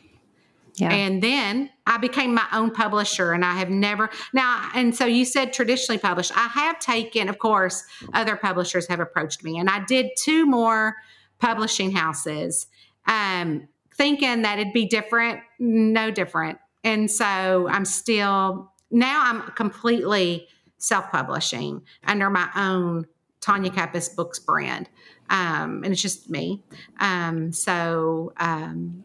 [0.76, 0.92] Yeah.
[0.92, 5.24] And then I became my own publisher and I have never now and so you
[5.24, 6.32] said traditionally published.
[6.36, 10.96] I have taken, of course, other publishers have approached me and I did two more
[11.38, 12.66] publishing houses
[13.06, 16.58] um thinking that it'd be different, no different.
[16.82, 23.06] And so I'm still now I'm completely self-publishing under my own
[23.40, 24.88] Tonya Kappes Books brand.
[25.30, 26.62] Um, and it's just me.
[27.00, 29.04] Um, so um,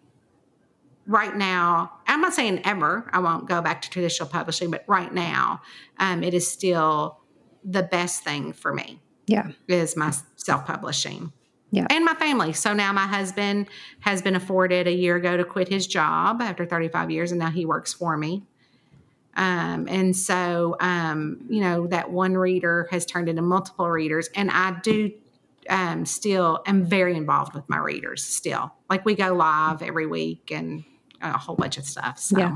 [1.10, 5.12] right now, I'm not saying ever, I won't go back to traditional publishing, but right
[5.12, 5.62] now,
[5.98, 7.20] um, it is still
[7.64, 9.02] the best thing for me.
[9.26, 9.52] Yeah.
[9.68, 11.34] Is my self publishing.
[11.72, 11.88] Yeah.
[11.90, 12.54] And my family.
[12.54, 13.68] So now my husband
[14.00, 17.50] has been afforded a year ago to quit his job after 35 years, and now
[17.50, 18.44] he works for me.
[19.36, 24.30] Um, and so, um, you know, that one reader has turned into multiple readers.
[24.36, 25.12] And I do
[25.70, 28.74] um, still am very involved with my readers still.
[28.90, 30.84] Like we go live every week and
[31.22, 32.20] a whole bunch of stuff.
[32.20, 32.38] So.
[32.38, 32.56] Yeah.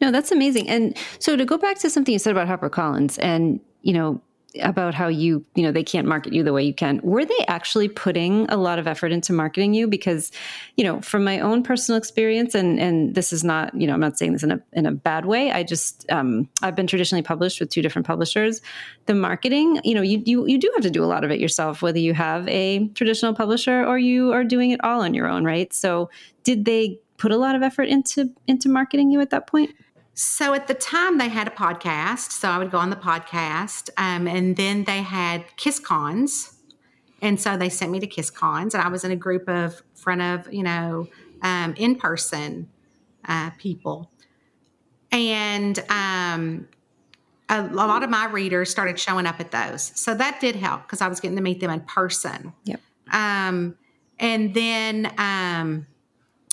[0.00, 0.68] No, that's amazing.
[0.68, 4.20] And so to go back to something you said about HarperCollins and, you know,
[4.62, 7.00] about how you, you know, they can't market you the way you can.
[7.02, 9.86] Were they actually putting a lot of effort into marketing you?
[9.86, 10.32] Because,
[10.76, 14.00] you know, from my own personal experience, and and this is not, you know, I'm
[14.00, 15.52] not saying this in a in a bad way.
[15.52, 18.60] I just um, I've been traditionally published with two different publishers.
[19.06, 21.40] The marketing, you know, you you you do have to do a lot of it
[21.40, 25.28] yourself, whether you have a traditional publisher or you are doing it all on your
[25.28, 25.72] own, right?
[25.72, 26.10] So,
[26.44, 29.70] did they put a lot of effort into into marketing you at that point?
[30.14, 33.90] So at the time they had a podcast, so I would go on the podcast,
[33.98, 36.56] um, and then they had Kiss Cons,
[37.20, 39.82] and so they sent me to Kiss Cons, and I was in a group of
[39.94, 41.08] front of you know
[41.42, 42.68] um, in person
[43.26, 44.10] uh, people,
[45.12, 46.66] and um,
[47.50, 50.82] a, a, lot of my readers started showing up at those, so that did help
[50.82, 52.54] because I was getting to meet them in person.
[52.64, 52.80] Yep.
[53.12, 53.76] Um,
[54.18, 55.86] and then um,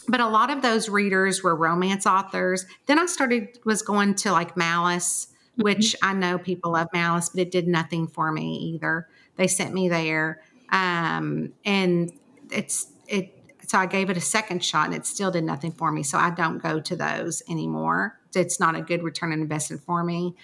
[0.08, 2.66] but a lot of those readers were romance authors.
[2.86, 5.64] Then I started was going to like Malice, mm-hmm.
[5.64, 9.08] which I know people love Malice, but it did nothing for me either.
[9.36, 12.12] They sent me there, um, and
[12.51, 15.91] it's it so I gave it a second shot and it still did nothing for
[15.91, 16.04] me.
[16.04, 18.20] So I don't go to those anymore.
[18.36, 20.36] It's not a good return on investment for me.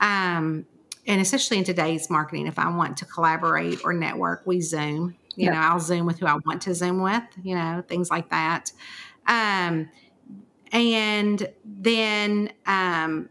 [0.00, 0.64] Um,
[1.06, 5.16] and especially in today's marketing, if I want to collaborate or network, we Zoom.
[5.36, 8.30] You know, I'll Zoom with who I want to Zoom with, you know, things like
[8.30, 8.72] that.
[9.28, 9.90] Um,
[10.72, 13.28] and then um,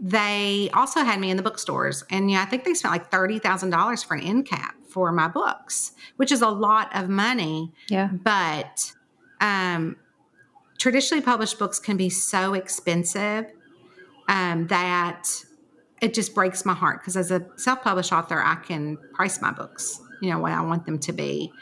[0.00, 2.04] they also had me in the bookstores.
[2.10, 5.92] And yeah, I think they spent like $30,000 for an end cap for my books,
[6.16, 7.72] which is a lot of money.
[7.88, 8.08] Yeah.
[8.12, 8.92] But
[9.40, 9.96] um,
[10.78, 13.46] traditionally published books can be so expensive
[14.28, 15.28] um, that
[16.00, 20.00] it just breaks my heart because as a self-published author, I can price my books,
[20.22, 21.52] you know, what I want them to be.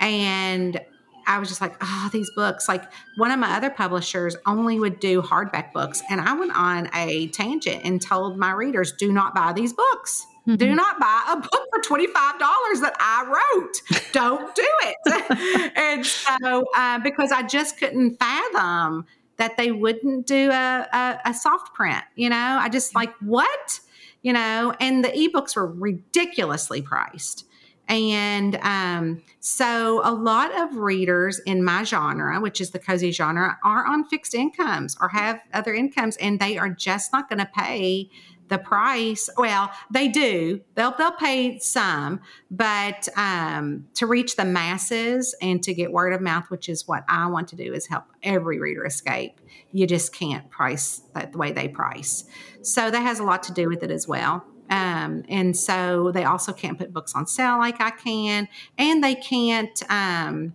[0.00, 0.80] And
[1.26, 2.68] I was just like, oh, these books.
[2.68, 2.84] Like
[3.16, 6.02] one of my other publishers only would do hardback books.
[6.08, 10.26] And I went on a tangent and told my readers, do not buy these books.
[10.46, 10.56] Mm-hmm.
[10.56, 14.02] Do not buy a book for $25 that I wrote.
[14.12, 15.72] Don't do it.
[15.76, 19.06] and so, uh, because I just couldn't fathom
[19.38, 23.80] that they wouldn't do a, a, a soft print, you know, I just like, what?
[24.22, 27.44] You know, and the ebooks were ridiculously priced.
[27.88, 33.58] And um, so a lot of readers in my genre, which is the cozy genre,
[33.64, 37.50] are on fixed incomes or have other incomes, and they are just not going to
[37.54, 38.10] pay
[38.48, 39.28] the price.
[39.36, 40.60] Well, they do.
[40.74, 42.20] They'll they'll pay some,
[42.50, 47.04] but um, to reach the masses and to get word of mouth, which is what
[47.08, 49.40] I want to do, is help every reader escape.
[49.72, 52.24] You just can't price that the way they price.
[52.62, 54.44] So that has a lot to do with it as well.
[54.68, 58.48] Um, and so they also can't put books on sale like I can,
[58.78, 59.82] and they can't.
[59.90, 60.54] Um,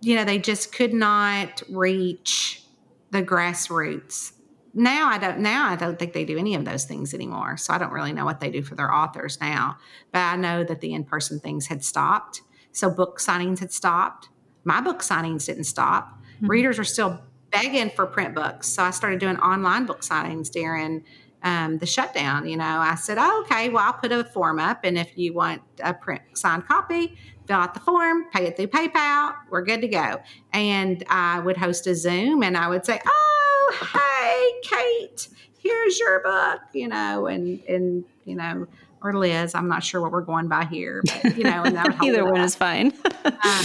[0.00, 2.62] you know, they just could not reach
[3.10, 4.32] the grassroots
[4.76, 7.56] now I don't now I don't think they do any of those things anymore.
[7.56, 9.78] So I don't really know what they do for their authors now.
[10.12, 12.42] But I know that the in-person things had stopped.
[12.72, 14.28] So book signings had stopped.
[14.64, 16.10] My book signings didn't stop.
[16.36, 16.50] Mm-hmm.
[16.50, 17.20] Readers are still
[17.50, 18.68] begging for print books.
[18.68, 21.04] So I started doing online book signings during
[21.46, 22.48] um, the shutdown.
[22.48, 24.80] You know, I said, oh, okay, well, I'll put a form up.
[24.82, 27.16] And if you want a print signed copy,
[27.46, 30.20] fill out the form, pay it through PayPal, we're good to go.
[30.52, 36.20] And I would host a Zoom and I would say, oh, hey, Cate, here's your
[36.20, 38.66] book, you know, and, and, you know,
[39.00, 41.96] or Liz, I'm not sure what we're going by here, but, you know, and that
[42.02, 42.92] either one is fine.
[43.24, 43.64] uh,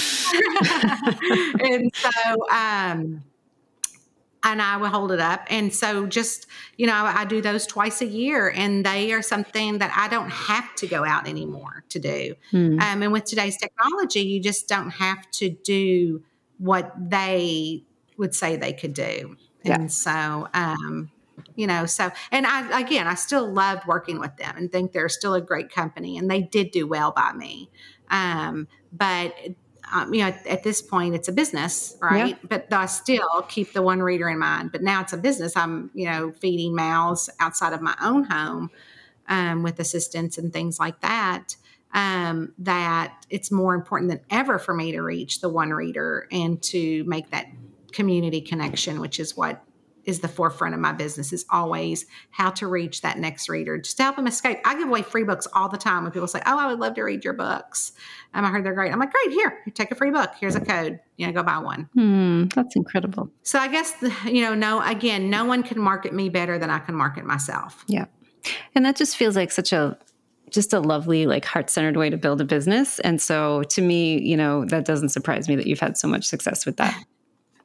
[1.66, 3.24] and so, um,
[4.44, 5.46] and I will hold it up.
[5.50, 9.78] And so just, you know, I do those twice a year and they are something
[9.78, 12.36] that I don't have to go out anymore to do.
[12.50, 12.80] Hmm.
[12.80, 16.24] Um, and with today's technology, you just don't have to do
[16.58, 17.84] what they
[18.18, 19.38] would say they could do.
[19.64, 19.76] Yeah.
[19.76, 21.12] And so, um,
[21.56, 25.10] you know, so, and I, again, I still loved working with them and think they're
[25.10, 27.70] still a great company and they did do well by me.
[28.10, 29.36] Um, but,
[29.92, 32.38] um, you know, at, at, this point, it's a business, right?
[32.42, 32.48] Yeah.
[32.48, 34.72] But I still keep the one reader in mind.
[34.72, 35.56] But now it's a business.
[35.58, 38.70] I'm, you know, feeding mouths outside of my own home
[39.28, 41.56] um, with assistants and things like that.
[41.94, 46.62] Um, that it's more important than ever for me to reach the one reader and
[46.64, 47.48] to make that
[47.92, 49.62] community connection, which is what
[50.06, 53.98] is the forefront of my business is always how to reach that next reader just
[53.98, 54.60] to help them escape.
[54.66, 56.96] I give away free books all the time when people say oh i would love
[56.96, 57.94] to read your books.
[58.34, 58.92] Um, i heard they're great.
[58.92, 60.32] I'm like great here take a free book.
[60.40, 61.00] Here's a code.
[61.18, 61.90] You know go buy one.
[61.94, 63.30] Hmm, that's incredible.
[63.44, 66.70] So i guess the, you know no again no one can market me better than
[66.70, 67.84] i can market myself.
[67.88, 68.06] Yeah.
[68.74, 69.98] And that just feels like such a
[70.50, 73.00] just a lovely like heart-centered way to build a business.
[73.00, 76.26] And so to me you know that doesn't surprise me that you've had so much
[76.26, 76.98] success with that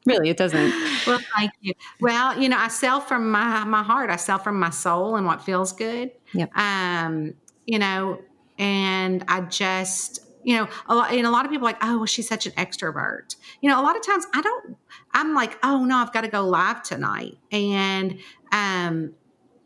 [0.07, 0.73] Really, it doesn't.
[1.07, 1.75] well, thank you.
[2.01, 4.11] Well, you know, I sell from my my heart.
[4.11, 6.13] I sell from my soul and what feels good.
[6.33, 6.57] Yep.
[6.57, 7.35] Um,
[7.67, 8.21] you know,
[8.59, 11.97] and I just you know, a lot, and a lot of people are like, oh,
[11.97, 13.35] well, she's such an extrovert.
[13.61, 14.77] You know, a lot of times I don't,
[15.13, 17.37] I'm like, oh no, I've got to go live tonight.
[17.51, 18.21] And,
[18.53, 19.13] um,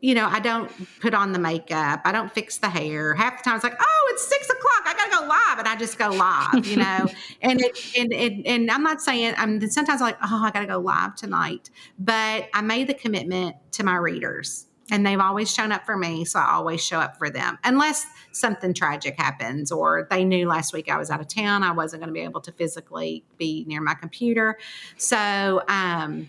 [0.01, 0.71] you know, I don't
[1.01, 2.01] put on the makeup.
[2.05, 3.15] I don't fix the hair.
[3.15, 4.83] Half the time it's like, oh, it's six o'clock.
[4.87, 6.67] I gotta go live, and I just go live.
[6.67, 7.07] You know,
[7.43, 9.61] and it and, and and I'm not saying I'm.
[9.69, 13.85] Sometimes I'm like, oh, I gotta go live tonight, but I made the commitment to
[13.85, 17.29] my readers, and they've always shown up for me, so I always show up for
[17.29, 21.63] them, unless something tragic happens or they knew last week I was out of town,
[21.63, 24.59] I wasn't going to be able to physically be near my computer,
[24.97, 25.63] so.
[25.69, 26.29] um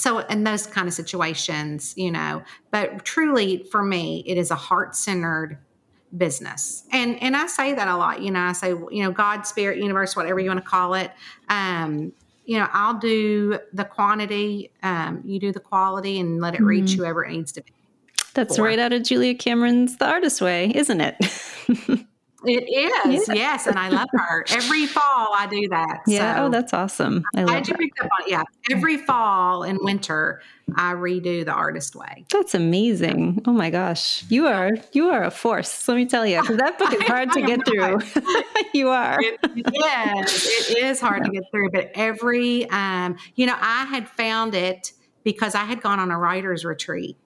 [0.00, 4.56] so in those kind of situations you know but truly for me it is a
[4.56, 5.58] heart-centered
[6.16, 9.46] business and and i say that a lot you know i say you know god
[9.46, 11.12] spirit universe whatever you want to call it
[11.48, 12.12] um
[12.44, 16.92] you know i'll do the quantity um you do the quality and let it reach
[16.92, 17.02] mm-hmm.
[17.02, 17.72] whoever it needs to be
[18.34, 18.64] that's for.
[18.64, 21.14] right out of julia cameron's the artist way isn't it
[22.44, 23.34] It is, yeah.
[23.34, 24.44] yes, and I love her.
[24.50, 26.00] Every fall, I do that.
[26.06, 26.36] Yeah.
[26.36, 27.22] So oh, that's awesome.
[27.36, 28.30] I love you picked up on it.
[28.30, 28.42] Yeah.
[28.70, 30.40] Every fall and winter,
[30.74, 32.24] I redo the artist way.
[32.30, 33.42] That's amazing.
[33.46, 35.86] Oh my gosh, you are you are a force.
[35.86, 37.98] Let me tell you, because that book is hard to get through.
[38.74, 39.18] you are.
[39.20, 39.38] It,
[39.74, 41.24] yes, it is hard yeah.
[41.26, 41.70] to get through.
[41.70, 44.92] But every, um, you know, I had found it
[45.24, 47.18] because I had gone on a writer's retreat,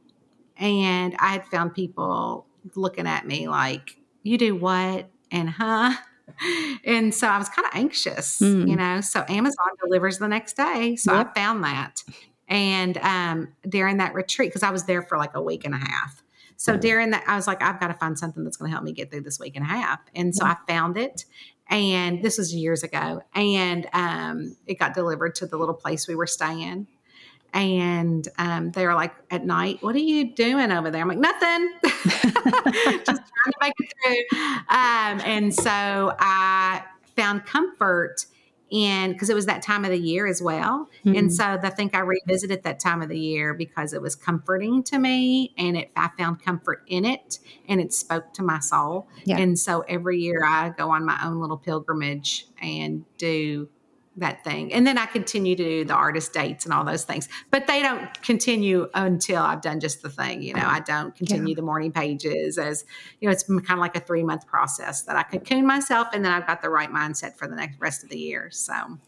[0.56, 5.94] and I had found people looking at me like you do what and huh?
[6.84, 8.66] And so i was kind of anxious mm.
[8.66, 11.30] you know so amazon delivers the next day so yep.
[11.30, 12.02] i found that.
[12.48, 15.78] And um, during that retreat because i was there for like a week and a
[15.78, 16.22] half.
[16.56, 18.84] So during that i was like i've got to find something that's going to help
[18.84, 20.00] me get through this week and a half.
[20.14, 21.26] And so i found it
[21.70, 26.14] and this was years ago and um, it got delivered to the little place we
[26.14, 26.86] were staying
[27.54, 31.00] and um, they were like at night what are you doing over there?
[31.00, 31.72] I'm like nothing.
[31.82, 34.38] Just trying to make it through.
[34.68, 36.82] Um, and so i
[37.16, 38.26] found comfort
[38.70, 40.90] in because it was that time of the year as well.
[41.04, 41.16] Mm-hmm.
[41.16, 44.82] and so i think i revisited that time of the year because it was comforting
[44.84, 47.38] to me and it, i found comfort in it
[47.68, 49.06] and it spoke to my soul.
[49.24, 49.38] Yeah.
[49.38, 53.68] and so every year i go on my own little pilgrimage and do
[54.16, 54.72] that thing.
[54.72, 57.28] And then I continue to do the artist dates and all those things.
[57.50, 60.42] But they don't continue until I've done just the thing.
[60.42, 61.56] You know, I don't continue yeah.
[61.56, 62.84] the morning pages as,
[63.20, 66.24] you know, it's kind of like a three month process that I cocoon myself and
[66.24, 68.50] then I've got the right mindset for the next rest of the year.
[68.50, 68.98] So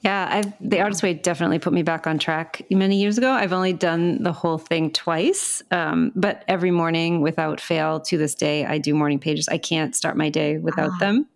[0.00, 3.30] yeah, I've, the artist way definitely put me back on track many years ago.
[3.30, 8.34] I've only done the whole thing twice, um, but every morning without fail to this
[8.34, 9.48] day, I do morning pages.
[9.48, 10.98] I can't start my day without ah.
[10.98, 11.26] them.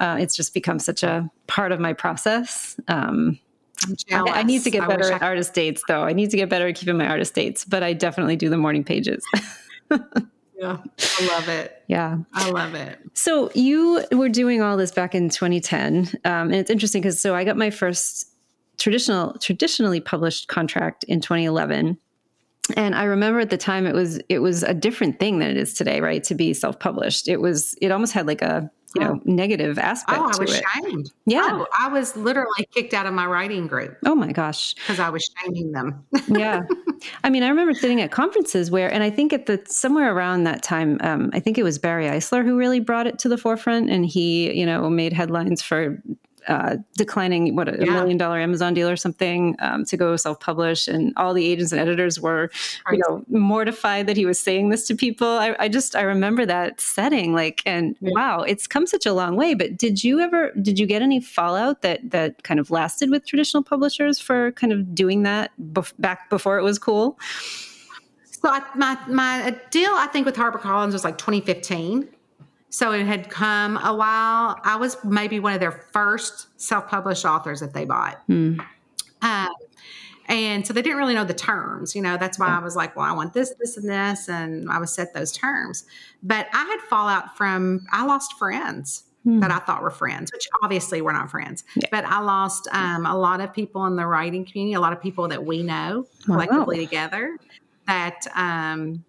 [0.00, 2.78] Uh, it's just become such a part of my process.
[2.88, 3.38] Um,
[4.12, 5.26] I, I, need to get better at I...
[5.26, 6.02] artist dates, though.
[6.02, 8.56] I need to get better at keeping my artist dates, but I definitely do the
[8.56, 9.24] morning pages.
[10.64, 10.78] Yeah,
[11.20, 11.82] I love it.
[11.88, 12.98] Yeah, I love it.
[13.14, 17.34] So you were doing all this back in 2010, um, and it's interesting because so
[17.34, 18.30] I got my first
[18.78, 21.98] traditional traditionally published contract in 2011
[22.76, 25.56] and i remember at the time it was it was a different thing than it
[25.56, 29.20] is today right to be self-published it was it almost had like a you know,
[29.24, 30.18] negative aspect.
[30.20, 30.64] Oh, I was it.
[30.74, 31.10] shamed.
[31.26, 31.48] Yeah.
[31.50, 33.98] Oh, I was literally kicked out of my writing group.
[34.06, 34.74] Oh my gosh.
[34.74, 36.04] Because I was shaming them.
[36.28, 36.62] yeah.
[37.24, 40.44] I mean, I remember sitting at conferences where, and I think at the somewhere around
[40.44, 43.36] that time, um, I think it was Barry Eisler who really brought it to the
[43.36, 46.00] forefront, and he, you know, made headlines for
[46.48, 47.92] uh, declining what a yeah.
[47.92, 51.72] million dollar Amazon deal or something um, to go self publish, and all the agents
[51.72, 52.50] and editors were,
[52.90, 55.26] you know, mortified that he was saying this to people.
[55.26, 58.10] I, I just I remember that setting, like, and yeah.
[58.14, 59.54] wow, it's come such a long way.
[59.54, 63.26] But did you ever did you get any fallout that that kind of lasted with
[63.26, 67.18] traditional publishers for kind of doing that bef- back before it was cool?
[68.44, 72.08] So I, my my deal, I think, with HarperCollins was like 2015.
[72.74, 74.58] So it had come a while.
[74.64, 78.20] I was maybe one of their first self published authors that they bought.
[79.22, 79.54] Um,
[80.26, 81.94] and so they didn't really know the terms.
[81.94, 84.28] You know, that's why I was like, well, I want this, this, and this.
[84.28, 85.84] And I would set those terms.
[86.20, 89.04] But I had fallout from, I lost friends.
[89.22, 89.40] Hmm.
[89.40, 91.64] That I thought were friends, which obviously were not friends.
[91.76, 91.88] Yeah.
[91.90, 95.00] But I lost um, a lot of people in the writing community, a lot of
[95.00, 96.84] people that we know collectively wow.
[96.84, 97.38] together
[97.86, 99.02] that um,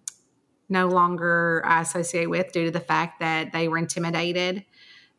[0.68, 4.64] no longer I associate with due to the fact that they were intimidated.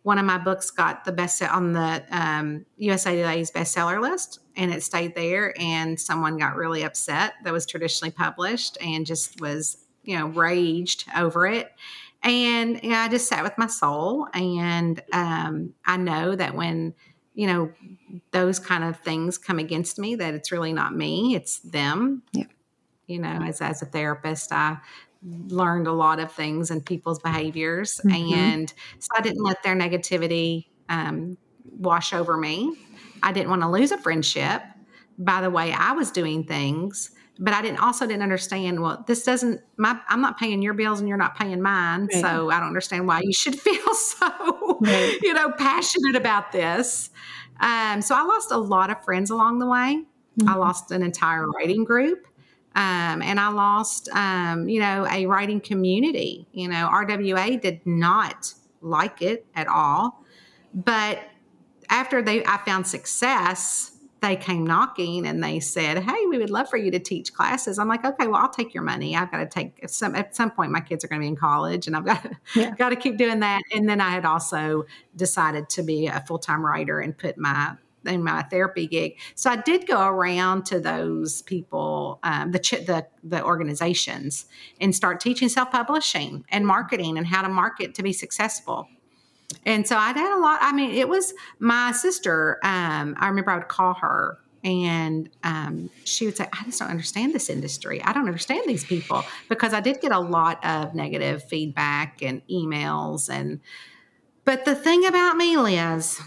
[0.04, 4.74] One of my books got the best on the um, USA Today's bestseller list, and
[4.74, 5.54] it stayed there.
[5.60, 11.06] And someone got really upset that was traditionally published and just was, you know, raged
[11.16, 11.72] over it.
[12.24, 16.93] And you know, I just sat with my soul, and um, I know that when
[17.36, 17.72] you know
[18.32, 22.24] those kind of things come against me, that it's really not me; it's them.
[22.34, 22.45] Yeah
[23.08, 24.78] you know as, as a therapist i
[25.24, 27.99] learned a lot of things and people's behaviors.
[28.05, 28.34] Mm-hmm.
[28.34, 32.76] And so I didn't let their negativity um, wash over me.
[33.24, 34.61] I didn't want to lose a friendship
[35.18, 37.11] by the way I was doing things.
[37.39, 38.82] But I didn't also didn't understand.
[38.82, 39.61] Well, this doesn't.
[39.78, 42.07] My I'm not paying your bills, and you're not paying mine.
[42.11, 42.22] Right.
[42.22, 45.20] So I don't understand why you should feel so, right.
[45.22, 47.11] you know, passionate about this.
[47.59, 50.03] Um, so I lost a lot of friends along the way.
[50.39, 50.49] Mm-hmm.
[50.49, 52.26] I lost an entire writing group.
[52.78, 56.47] Um, and I lost, um, you know, a writing community.
[56.51, 60.23] You know, RWA did not like it at all.
[60.75, 61.19] But
[61.89, 66.69] after they, I found success, they came knocking and they said, "Hey, we would love
[66.69, 69.15] for you to teach classes." I'm like, "Okay, well, I'll take your money.
[69.15, 70.71] I've got to take some at some point.
[70.71, 72.75] My kids are going to be in college, and I've got to, yeah.
[72.75, 76.39] got to keep doing that." And then I had also decided to be a full
[76.39, 77.73] time writer and put my
[78.08, 79.18] in my therapy gig.
[79.36, 84.45] So I did go around to those people, um, the, the the organizations,
[84.80, 88.88] and start teaching self publishing and marketing and how to market to be successful.
[89.66, 90.60] and so I had a lot.
[90.62, 92.60] I mean, it was my sister.
[92.64, 96.89] Um, I remember I would call her and um, she would say, I just don't
[96.89, 98.03] understand this industry.
[98.03, 102.45] I don't understand these people because I did get a lot of negative feedback and
[102.49, 103.30] emails.
[103.30, 103.62] And,
[104.43, 106.20] but the thing about me, Liz,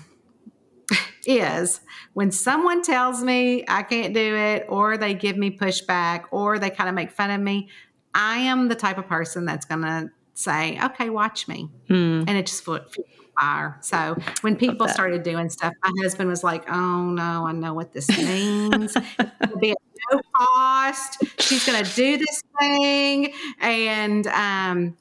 [1.26, 1.80] is
[2.14, 6.70] when someone tells me I can't do it, or they give me pushback, or they
[6.70, 7.68] kind of make fun of me,
[8.14, 11.68] I am the type of person that's going to say, okay, watch me.
[11.88, 12.24] Mm.
[12.26, 13.78] And it just fire.
[13.80, 17.92] So when people started doing stuff, my husband was like, oh no, I know what
[17.92, 18.96] this means.
[18.96, 19.78] It'll be at
[20.10, 21.22] no cost.
[21.38, 23.32] She's going to do this thing.
[23.60, 24.96] And um,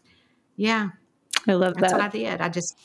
[0.56, 0.90] yeah.
[1.48, 2.00] I love that's that.
[2.00, 2.42] what I did.
[2.42, 2.78] I just,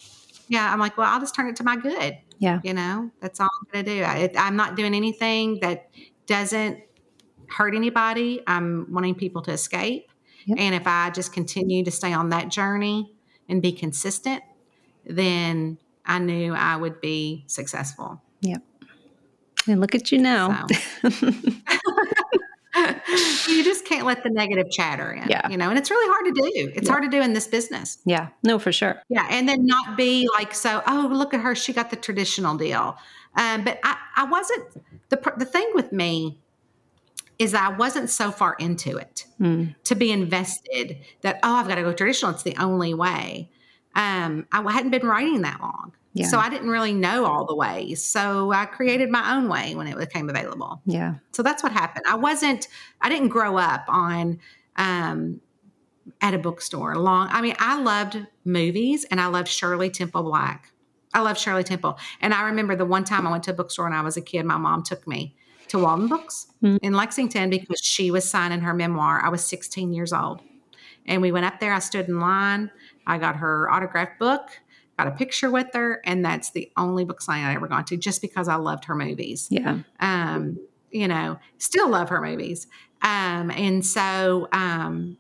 [0.49, 2.18] yeah, I'm like, well, I'll just turn it to my good.
[2.38, 2.61] Yeah.
[2.62, 4.05] You know, that's all I'm going to do.
[4.05, 5.90] I, I'm not doing anything that
[6.26, 6.80] doesn't
[7.49, 8.40] hurt anybody.
[8.47, 10.11] I'm wanting people to escape.
[10.47, 10.59] Yep.
[10.61, 13.14] And if I just continue to stay on that journey
[13.49, 14.42] and be consistent,
[15.07, 18.20] then I knew I would be successful.
[18.40, 18.62] Yep.
[19.66, 20.66] And look at you now.
[21.03, 21.11] So.
[23.48, 25.28] you just can't let the negative chatter in.
[25.28, 25.48] Yeah.
[25.48, 26.72] You know, and it's really hard to do.
[26.74, 26.90] It's yeah.
[26.92, 27.98] hard to do in this business.
[28.04, 28.28] Yeah.
[28.42, 29.00] No, for sure.
[29.08, 29.26] Yeah.
[29.30, 31.54] And then not be like, so, oh, look at her.
[31.54, 32.96] She got the traditional deal.
[33.36, 34.64] Um, but I, I wasn't,
[35.08, 36.38] the, the thing with me
[37.38, 39.74] is that I wasn't so far into it mm.
[39.84, 42.30] to be invested that, oh, I've got to go traditional.
[42.30, 43.50] It's the only way.
[43.94, 45.92] Um, I hadn't been writing that long.
[46.14, 46.28] Yeah.
[46.28, 48.02] So I didn't really know all the ways.
[48.02, 50.80] So I created my own way when it became available.
[50.86, 51.16] Yeah.
[51.32, 52.06] So that's what happened.
[52.08, 52.68] I wasn't,
[53.00, 54.38] I didn't grow up on,
[54.76, 55.40] um,
[56.20, 57.28] at a bookstore long.
[57.30, 60.70] I mean, I loved movies and I loved Shirley Temple Black.
[61.12, 61.98] I love Shirley Temple.
[62.20, 64.20] And I remember the one time I went to a bookstore when I was a
[64.20, 65.34] kid, my mom took me
[65.68, 66.76] to Waldenbooks mm-hmm.
[66.82, 69.20] in Lexington because she was signing her memoir.
[69.22, 70.40] I was 16 years old.
[71.06, 72.70] And we went up there, I stood in line.
[73.06, 74.48] I got her autographed book,
[74.97, 77.97] got a picture with her, and that's the only book signing I ever gone to
[77.97, 79.49] just because I loved her movies.
[79.51, 79.80] Yeah.
[80.01, 80.59] Um,
[80.90, 82.66] you know, still love her movies.
[83.03, 85.18] Um, and so, um,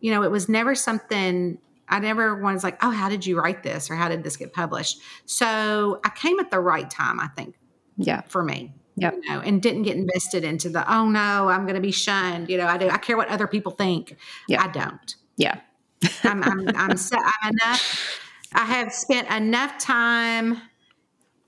[0.00, 1.58] you know, it was never something
[1.88, 4.52] I never was like, oh, how did you write this or how did this get
[4.52, 5.00] published?
[5.26, 7.56] So I came at the right time, I think.
[7.96, 8.22] Yeah.
[8.22, 8.74] For me.
[8.96, 9.12] Yeah.
[9.12, 12.48] You know, and didn't get invested into the, oh no, I'm going to be shunned.
[12.48, 12.88] You know, I do.
[12.88, 14.16] I care what other people think.
[14.48, 14.62] Yeah.
[14.62, 15.14] I don't.
[15.36, 15.60] Yeah.
[16.24, 18.23] I'm, I'm, I'm, so, I'm enough.
[18.54, 20.60] I have spent enough time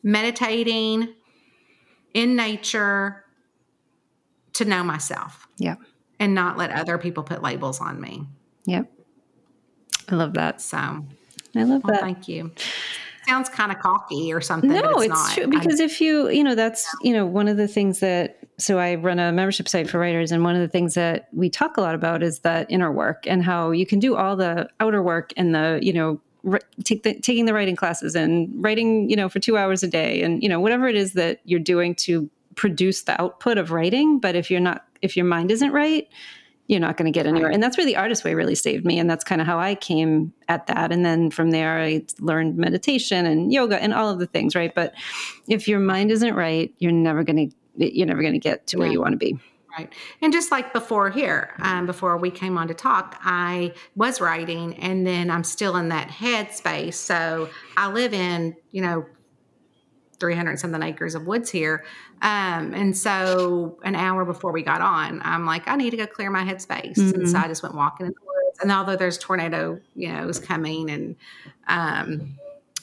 [0.03, 1.15] meditating
[2.15, 3.25] in nature
[4.55, 5.49] to know myself.
[5.59, 5.77] Yeah.
[6.19, 8.27] And not let other people put labels on me.
[8.65, 8.91] Yep.
[10.09, 10.61] I love that.
[10.61, 11.05] So I
[11.55, 12.01] love well, that.
[12.01, 12.53] Thank you
[13.27, 14.71] sounds kind of cocky or something.
[14.71, 17.57] No, it's, it's true because I, if you, you know, that's you know one of
[17.57, 18.39] the things that.
[18.59, 21.51] So I run a membership site for writers, and one of the things that we
[21.51, 24.71] talk a lot about is that inner work and how you can do all the
[24.81, 26.21] outer work and the you know
[26.85, 30.23] take the, taking the writing classes and writing you know for two hours a day
[30.23, 34.19] and you know whatever it is that you're doing to produce the output of writing
[34.19, 36.09] but if you're not if your mind isn't right
[36.69, 37.51] you're not going to get anywhere.
[37.51, 38.99] And that's where the artist way really saved me.
[38.99, 40.91] And that's kind of how I came at that.
[40.91, 44.75] And then from there, I learned meditation and yoga and all of the things, right?
[44.75, 44.95] But
[45.49, 48.79] if your mind isn't right, you're never going to you're never going to get to
[48.79, 49.39] where you want to be.
[49.77, 49.93] Right.
[50.23, 54.75] And just like before here, um, before we came on to talk, I was writing
[54.77, 56.99] and then I'm still in that head space.
[56.99, 59.05] So I live in, you know,
[60.19, 61.85] 300 something acres of woods here.
[62.23, 66.07] Um, and so an hour before we got on, I'm like, I need to go
[66.07, 66.97] clear my headspace.
[66.97, 67.21] Mm-hmm.
[67.21, 68.59] And so I just went walking in the woods.
[68.63, 71.17] And although there's tornado, you know, is coming and
[71.69, 72.39] um,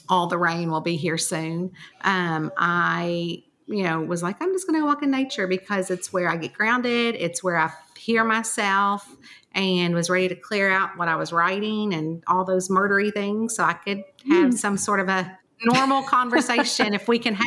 [0.08, 1.72] all the rain will be here soon,
[2.02, 6.12] um, I, you know, was like, I'm just going to walk in nature because it's
[6.12, 7.14] where I get grounded.
[7.18, 9.16] It's where I hear myself
[9.52, 13.56] and was ready to clear out what I was writing and all those murdery things
[13.56, 14.54] so I could have mm.
[14.54, 17.46] some sort of a normal conversation if we can have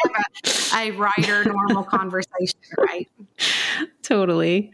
[0.73, 3.09] a, a writer normal conversation, right?
[4.01, 4.71] Totally.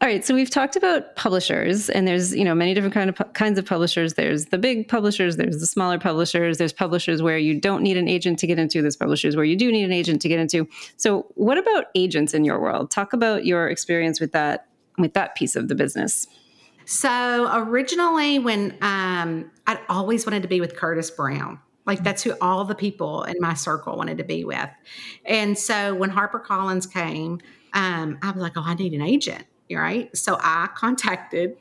[0.00, 3.32] All right, so we've talked about publishers, and there's you know many different kind of
[3.32, 4.14] kinds of publishers.
[4.14, 8.06] There's the big publishers, there's the smaller publishers, there's publishers where you don't need an
[8.06, 8.80] agent to get into.
[8.80, 10.68] There's publishers where you do need an agent to get into.
[10.96, 12.92] So, what about agents in your world?
[12.92, 14.68] Talk about your experience with that
[14.98, 16.28] with that piece of the business.
[16.84, 21.58] So originally, when um, I'd always wanted to be with Curtis Brown.
[21.86, 24.70] Like that's who all the people in my circle wanted to be with.
[25.24, 27.40] And so when HarperCollins came,
[27.72, 29.44] um, I was like, oh, I need an agent,
[29.76, 30.14] right?
[30.16, 31.56] So I contacted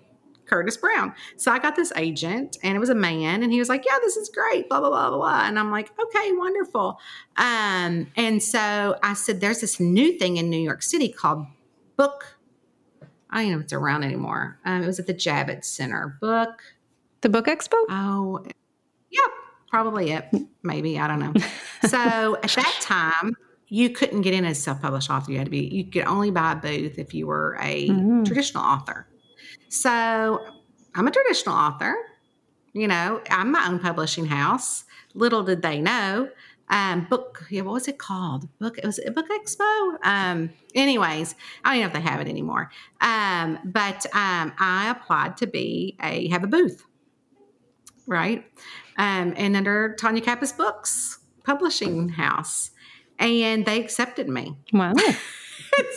[0.47, 1.14] Curtis Brown.
[1.36, 3.97] So I got this agent, and it was a man, and he was like, "Yeah,
[4.01, 5.18] this is great." Blah blah blah blah.
[5.18, 5.47] blah.
[5.47, 6.99] And I'm like, "Okay, wonderful."
[7.36, 11.45] Um, and so I said, "There's this new thing in New York City called
[11.95, 12.38] Book."
[13.30, 14.58] I don't know if it's around anymore.
[14.66, 16.18] Um, it was at the Javits Center.
[16.22, 16.64] Book.
[17.22, 17.76] The Book Expo.
[17.89, 18.45] Oh,
[19.10, 19.20] yeah,
[19.70, 20.26] probably it.
[20.64, 21.34] Maybe I don't know.
[21.88, 23.36] so at that time,
[23.70, 25.32] you couldn't get in as self-published author.
[25.32, 25.65] You had to be.
[25.68, 28.24] You could only buy a booth if you were a mm-hmm.
[28.24, 29.07] traditional author.
[29.70, 30.45] So
[30.95, 31.95] I'm a traditional author.
[32.74, 34.86] You know, I'm my own publishing house.
[35.13, 36.30] Little did they know
[36.70, 37.45] um, book.
[37.49, 38.47] Yeah, what was it called?
[38.59, 38.78] Book.
[38.78, 39.97] It was a Book Expo.
[40.03, 42.70] Um, anyways, I don't even know if they have it anymore.
[43.01, 46.86] Um, but um, I applied to be a have a booth,
[48.05, 48.45] right?
[48.97, 52.72] Um, and under Tonya Kappes Books publishing house,
[53.20, 54.55] and they accepted me.
[54.74, 54.93] Wow.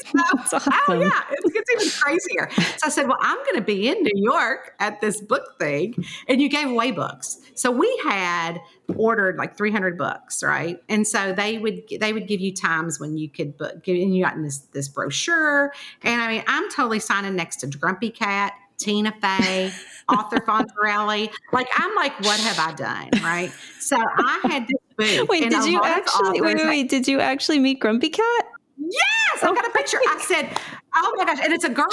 [0.06, 0.72] so, awesome.
[0.88, 2.50] Oh yeah, it gets even crazier.
[2.78, 5.94] So I said, "Well, I'm going to be in New York at this book thing,"
[6.28, 7.38] and you gave away books.
[7.54, 8.60] So we had
[8.96, 10.78] ordered like 300 books, right?
[10.88, 14.24] And so they would they would give you times when you could book, and you
[14.24, 15.72] got this this brochure.
[16.02, 19.72] And I mean, I'm totally signing next to Grumpy Cat, Tina Fey,
[20.08, 21.30] Arthur Fonzarelli.
[21.52, 23.52] Like I'm like, what have I done, right?
[23.78, 24.89] So I had this
[25.28, 26.40] Wait, did you actually?
[26.40, 26.88] Wait, wait, wait.
[26.88, 28.44] Did you actually meet Grumpy Cat?
[28.78, 29.98] Yes, I got a picture.
[29.98, 30.58] I said,
[30.96, 31.86] "Oh my gosh!" And it's a girl,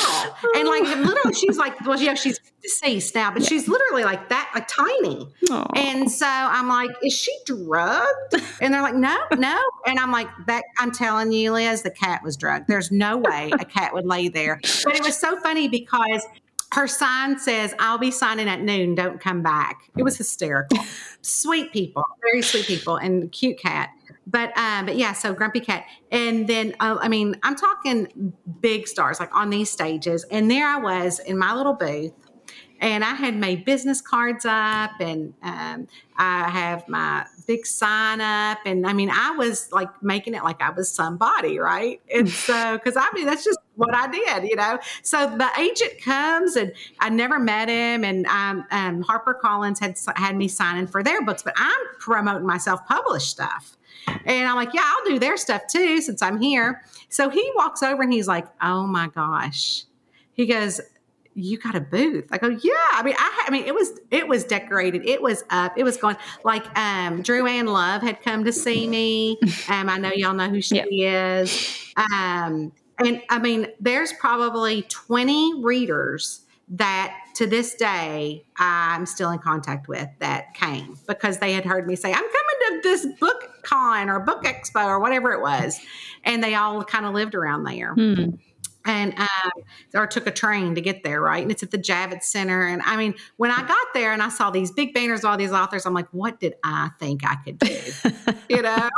[0.55, 1.01] and like oh.
[1.05, 5.27] literally, she's like, well, yeah, she's deceased now, but she's literally like that, like tiny.
[5.49, 5.69] Aww.
[5.75, 10.29] And so I'm like, "Is she drugged?" And they're like, "No, no." And I'm like,
[10.47, 12.67] "That I'm telling you, Liz, the cat was drugged.
[12.67, 16.25] There's no way a cat would lay there." But it was so funny because
[16.73, 19.89] her sign says, I'll be signing at noon, don't come back.
[19.97, 20.79] It was hysterical.
[21.21, 23.89] sweet people, very sweet people, and cute cat
[24.29, 28.87] but um, but yeah, so Grumpy Cat, and then uh, I mean, I'm talking big
[28.87, 32.11] stars like on these stages, and there I was in my little booth,
[32.81, 35.87] and I had made business cards up, and um,
[36.17, 40.61] I have my big sign up, and I mean, I was like making it like
[40.61, 42.01] I was somebody, right?
[42.13, 44.79] And so, because I mean, that's just what I did, you know.
[45.01, 49.97] So the agent comes, and I never met him, and um, um, Harper Collins had
[50.15, 53.77] had me signing for their books, but I'm promoting my self published stuff.
[54.25, 56.81] And I'm like, yeah, I'll do their stuff too since I'm here.
[57.09, 59.83] So he walks over and he's like, oh my gosh.
[60.33, 60.79] He goes,
[61.33, 62.27] you got a booth.
[62.31, 62.71] I go, yeah.
[62.93, 65.05] I mean, I, I mean, it was, it was decorated.
[65.05, 65.73] It was up.
[65.77, 69.37] It was going like, um, Dru Ann Love had come to see me.
[69.69, 71.93] Um, I know y'all know who she is.
[71.97, 79.39] Um, and I mean, there's probably 20 readers that to this day I'm still in
[79.39, 83.63] contact with that came because they had heard me say, I'm coming to this book
[83.63, 85.79] con or book expo or whatever it was.
[86.23, 87.93] And they all kind of lived around there.
[87.93, 88.31] Hmm.
[88.85, 89.51] And um,
[89.95, 91.41] or took a train to get there, right?
[91.41, 92.65] And it's at the Javits Center.
[92.65, 95.51] And I mean, when I got there and I saw these big banners, all these
[95.51, 97.77] authors, I'm like, what did I think I could do?
[98.49, 98.89] you know?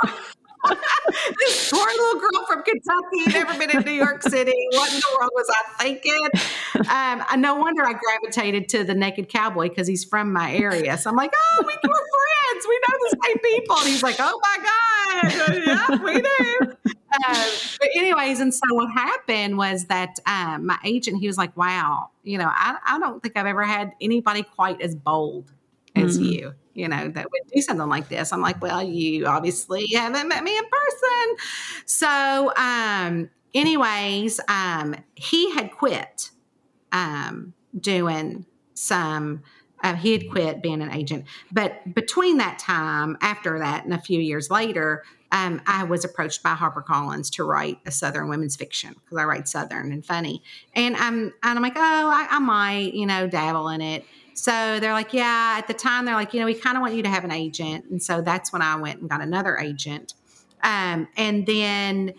[1.39, 4.53] This poor little girl from Kentucky, never been in New York City.
[4.71, 6.27] What in the world was I thinking?
[6.89, 10.97] Um, no wonder I gravitated to the Naked Cowboy because he's from my area.
[10.97, 12.65] So I'm like, oh, we, we're friends.
[12.67, 13.75] We know the same people.
[13.77, 14.79] And he's like, oh my God.
[15.65, 16.93] yeah, we do.
[17.11, 17.45] Uh,
[17.79, 22.09] but anyways, and so what happened was that um, my agent, he was like, wow,
[22.23, 25.51] you know, I, I don't think I've ever had anybody quite as bold
[25.95, 26.31] as mm-hmm.
[26.31, 28.31] you you know, that would do something like this.
[28.31, 31.35] I'm like, well, you obviously haven't met me in person.
[31.85, 36.31] So, um, anyways, um, he had quit
[36.93, 39.43] um, doing some.
[39.83, 43.97] Uh, he had quit being an agent, but between that time, after that, and a
[43.97, 48.93] few years later, um, I was approached by HarperCollins to write a Southern women's fiction
[48.93, 52.93] because I write Southern and funny, and I'm and I'm like, oh, I, I might,
[52.93, 54.03] you know, dabble in it.
[54.39, 56.93] So they're like, yeah, at the time, they're like, you know, we kind of want
[56.93, 57.83] you to have an agent.
[57.91, 60.13] And so that's when I went and got another agent.
[60.63, 62.13] Um, and then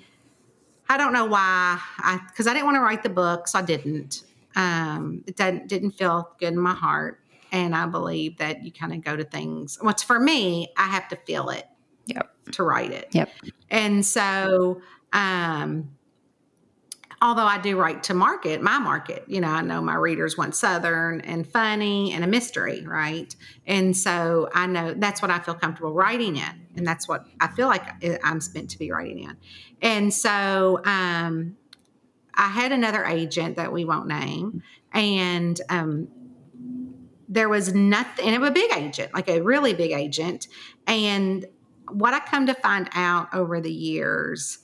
[0.87, 3.63] I don't know why, I because I didn't want to write the book, so I
[3.63, 4.25] didn't.
[4.55, 7.21] Um, it didn't, didn't feel good in my heart.
[7.53, 9.79] And I believe that you kind of go to things.
[9.81, 11.65] What's for me, I have to feel it
[12.05, 12.31] yep.
[12.53, 13.09] to write it.
[13.13, 13.31] Yep.
[13.71, 14.83] And so,
[15.15, 15.91] um,
[17.23, 20.55] although I do write to market, my market, you know, I know my readers want
[20.55, 23.35] Southern and funny and a mystery, right?
[23.67, 26.67] And so I know that's what I feel comfortable writing in.
[26.77, 27.85] And that's what I feel like
[28.25, 29.37] I'm meant to be writing in.
[29.83, 31.57] And so um,
[32.35, 34.63] I had another agent that we won't name.
[34.93, 36.09] And um,
[37.29, 40.49] there was nothing, and it was a big agent, like a really big agent.
[40.87, 41.45] And
[41.89, 44.59] what I come to find out over the years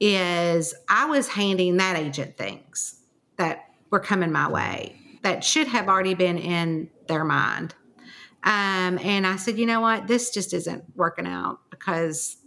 [0.00, 3.00] is I was handing that agent things
[3.36, 7.74] that were coming my way that should have already been in their mind.
[8.42, 12.38] Um, and I said, you know what, this just isn't working out because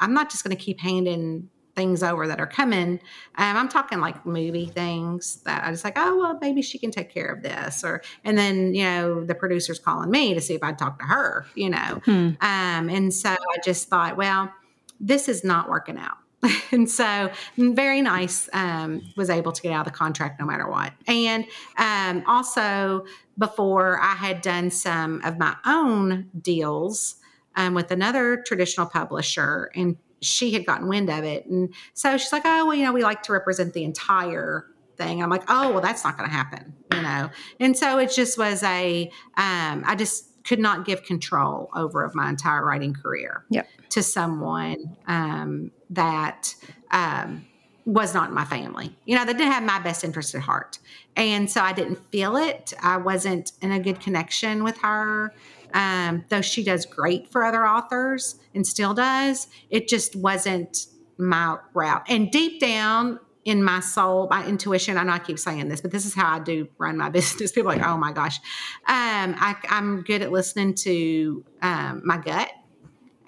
[0.00, 3.00] I'm not just going to keep handing things over that are coming.
[3.36, 6.90] Um, I'm talking like movie things that I just like, oh well, maybe she can
[6.90, 10.54] take care of this, or and then you know the producer's calling me to see
[10.54, 12.30] if I'd talk to her, you know, hmm.
[12.40, 14.52] um, and so I just thought, well,
[15.00, 16.18] this is not working out.
[16.72, 20.68] and so very nice um, was able to get out of the contract no matter
[20.68, 21.44] what and
[21.78, 23.04] um, also
[23.38, 27.16] before i had done some of my own deals
[27.56, 31.46] um, with another traditional publisher and she had gotten wind of it.
[31.46, 34.66] And so she's like, oh, well, you know, we like to represent the entire
[34.96, 35.22] thing.
[35.22, 37.28] I'm like, oh, well, that's not going to happen, you know?
[37.60, 42.14] And so it just was a, um, I just could not give control over of
[42.14, 43.68] my entire writing career yep.
[43.92, 46.54] To someone um, that
[46.90, 47.46] um,
[47.84, 50.78] was not my family, you know, that didn't have my best interest at heart.
[51.16, 52.72] And so I didn't feel it.
[52.82, 55.32] I wasn't in a good connection with her
[55.74, 60.86] um, though she does great for other authors and still does, it just wasn't
[61.18, 62.04] my route.
[62.08, 65.90] And deep down in my soul, my intuition, I know I keep saying this, but
[65.90, 67.52] this is how I do run my business.
[67.52, 68.38] People are like, oh my gosh.
[68.86, 72.50] Um, I, am good at listening to um, my gut.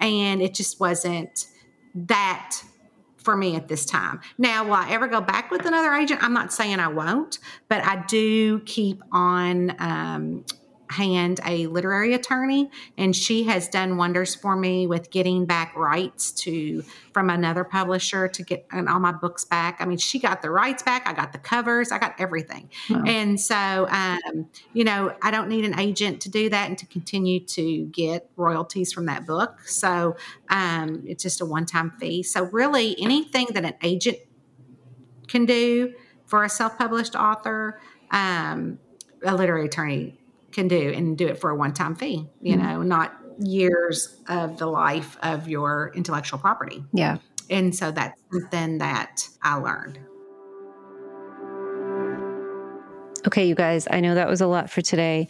[0.05, 1.47] And it just wasn't
[1.95, 2.61] that
[3.17, 4.19] for me at this time.
[4.37, 6.23] Now, will I ever go back with another agent?
[6.23, 10.45] I'm not saying I won't, but I do keep on um,
[10.89, 16.31] hand a literary attorney and she has done wonders for me with getting back rights
[16.31, 16.83] to
[17.13, 19.77] from another publisher to get all my books back.
[19.79, 22.69] I mean she got the rights back i got the covers i got everything.
[22.89, 23.03] Wow.
[23.05, 26.85] and so um, you know i don't need an agent to do that and to
[26.85, 29.61] continue to get royalties from that book.
[29.67, 30.15] So
[30.49, 32.23] um, it's just a one-time fee.
[32.23, 34.17] So really anything that an agent
[35.27, 35.93] can do
[36.25, 37.79] for a self-published author
[38.11, 38.79] um,
[39.23, 40.17] a literary attorney
[40.55, 42.65] can do and do it for a one time fee, you mm-hmm.
[42.65, 46.83] know, not years of the life of your intellectual property.
[46.93, 47.17] Yeah.
[47.49, 49.99] And so that's something that I learned.
[53.27, 55.27] Okay, you guys, I know that was a lot for today.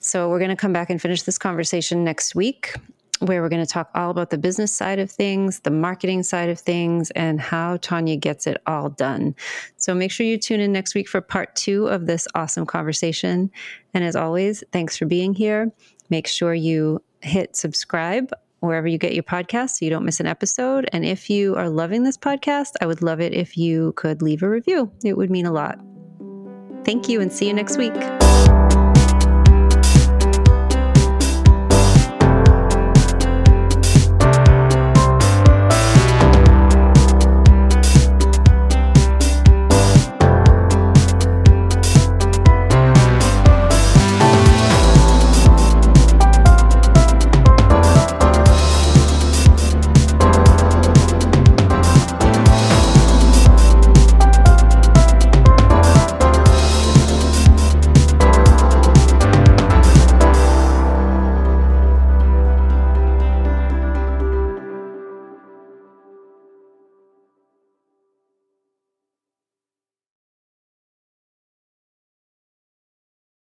[0.00, 2.74] So we're going to come back and finish this conversation next week
[3.20, 6.48] where we're going to talk all about the business side of things, the marketing side
[6.48, 9.34] of things, and how Tonya gets it all done.
[9.76, 13.50] So make sure you tune in next week for part two of this awesome conversation.
[13.94, 15.72] And as always, thanks for being here.
[16.10, 20.26] Make sure you hit subscribe wherever you get your podcast so you don't miss an
[20.26, 20.88] episode.
[20.92, 24.42] And if you are loving this podcast, I would love it if you could leave
[24.42, 24.90] a review.
[25.04, 25.78] It would mean a lot.
[26.84, 27.94] Thank you and see you next week.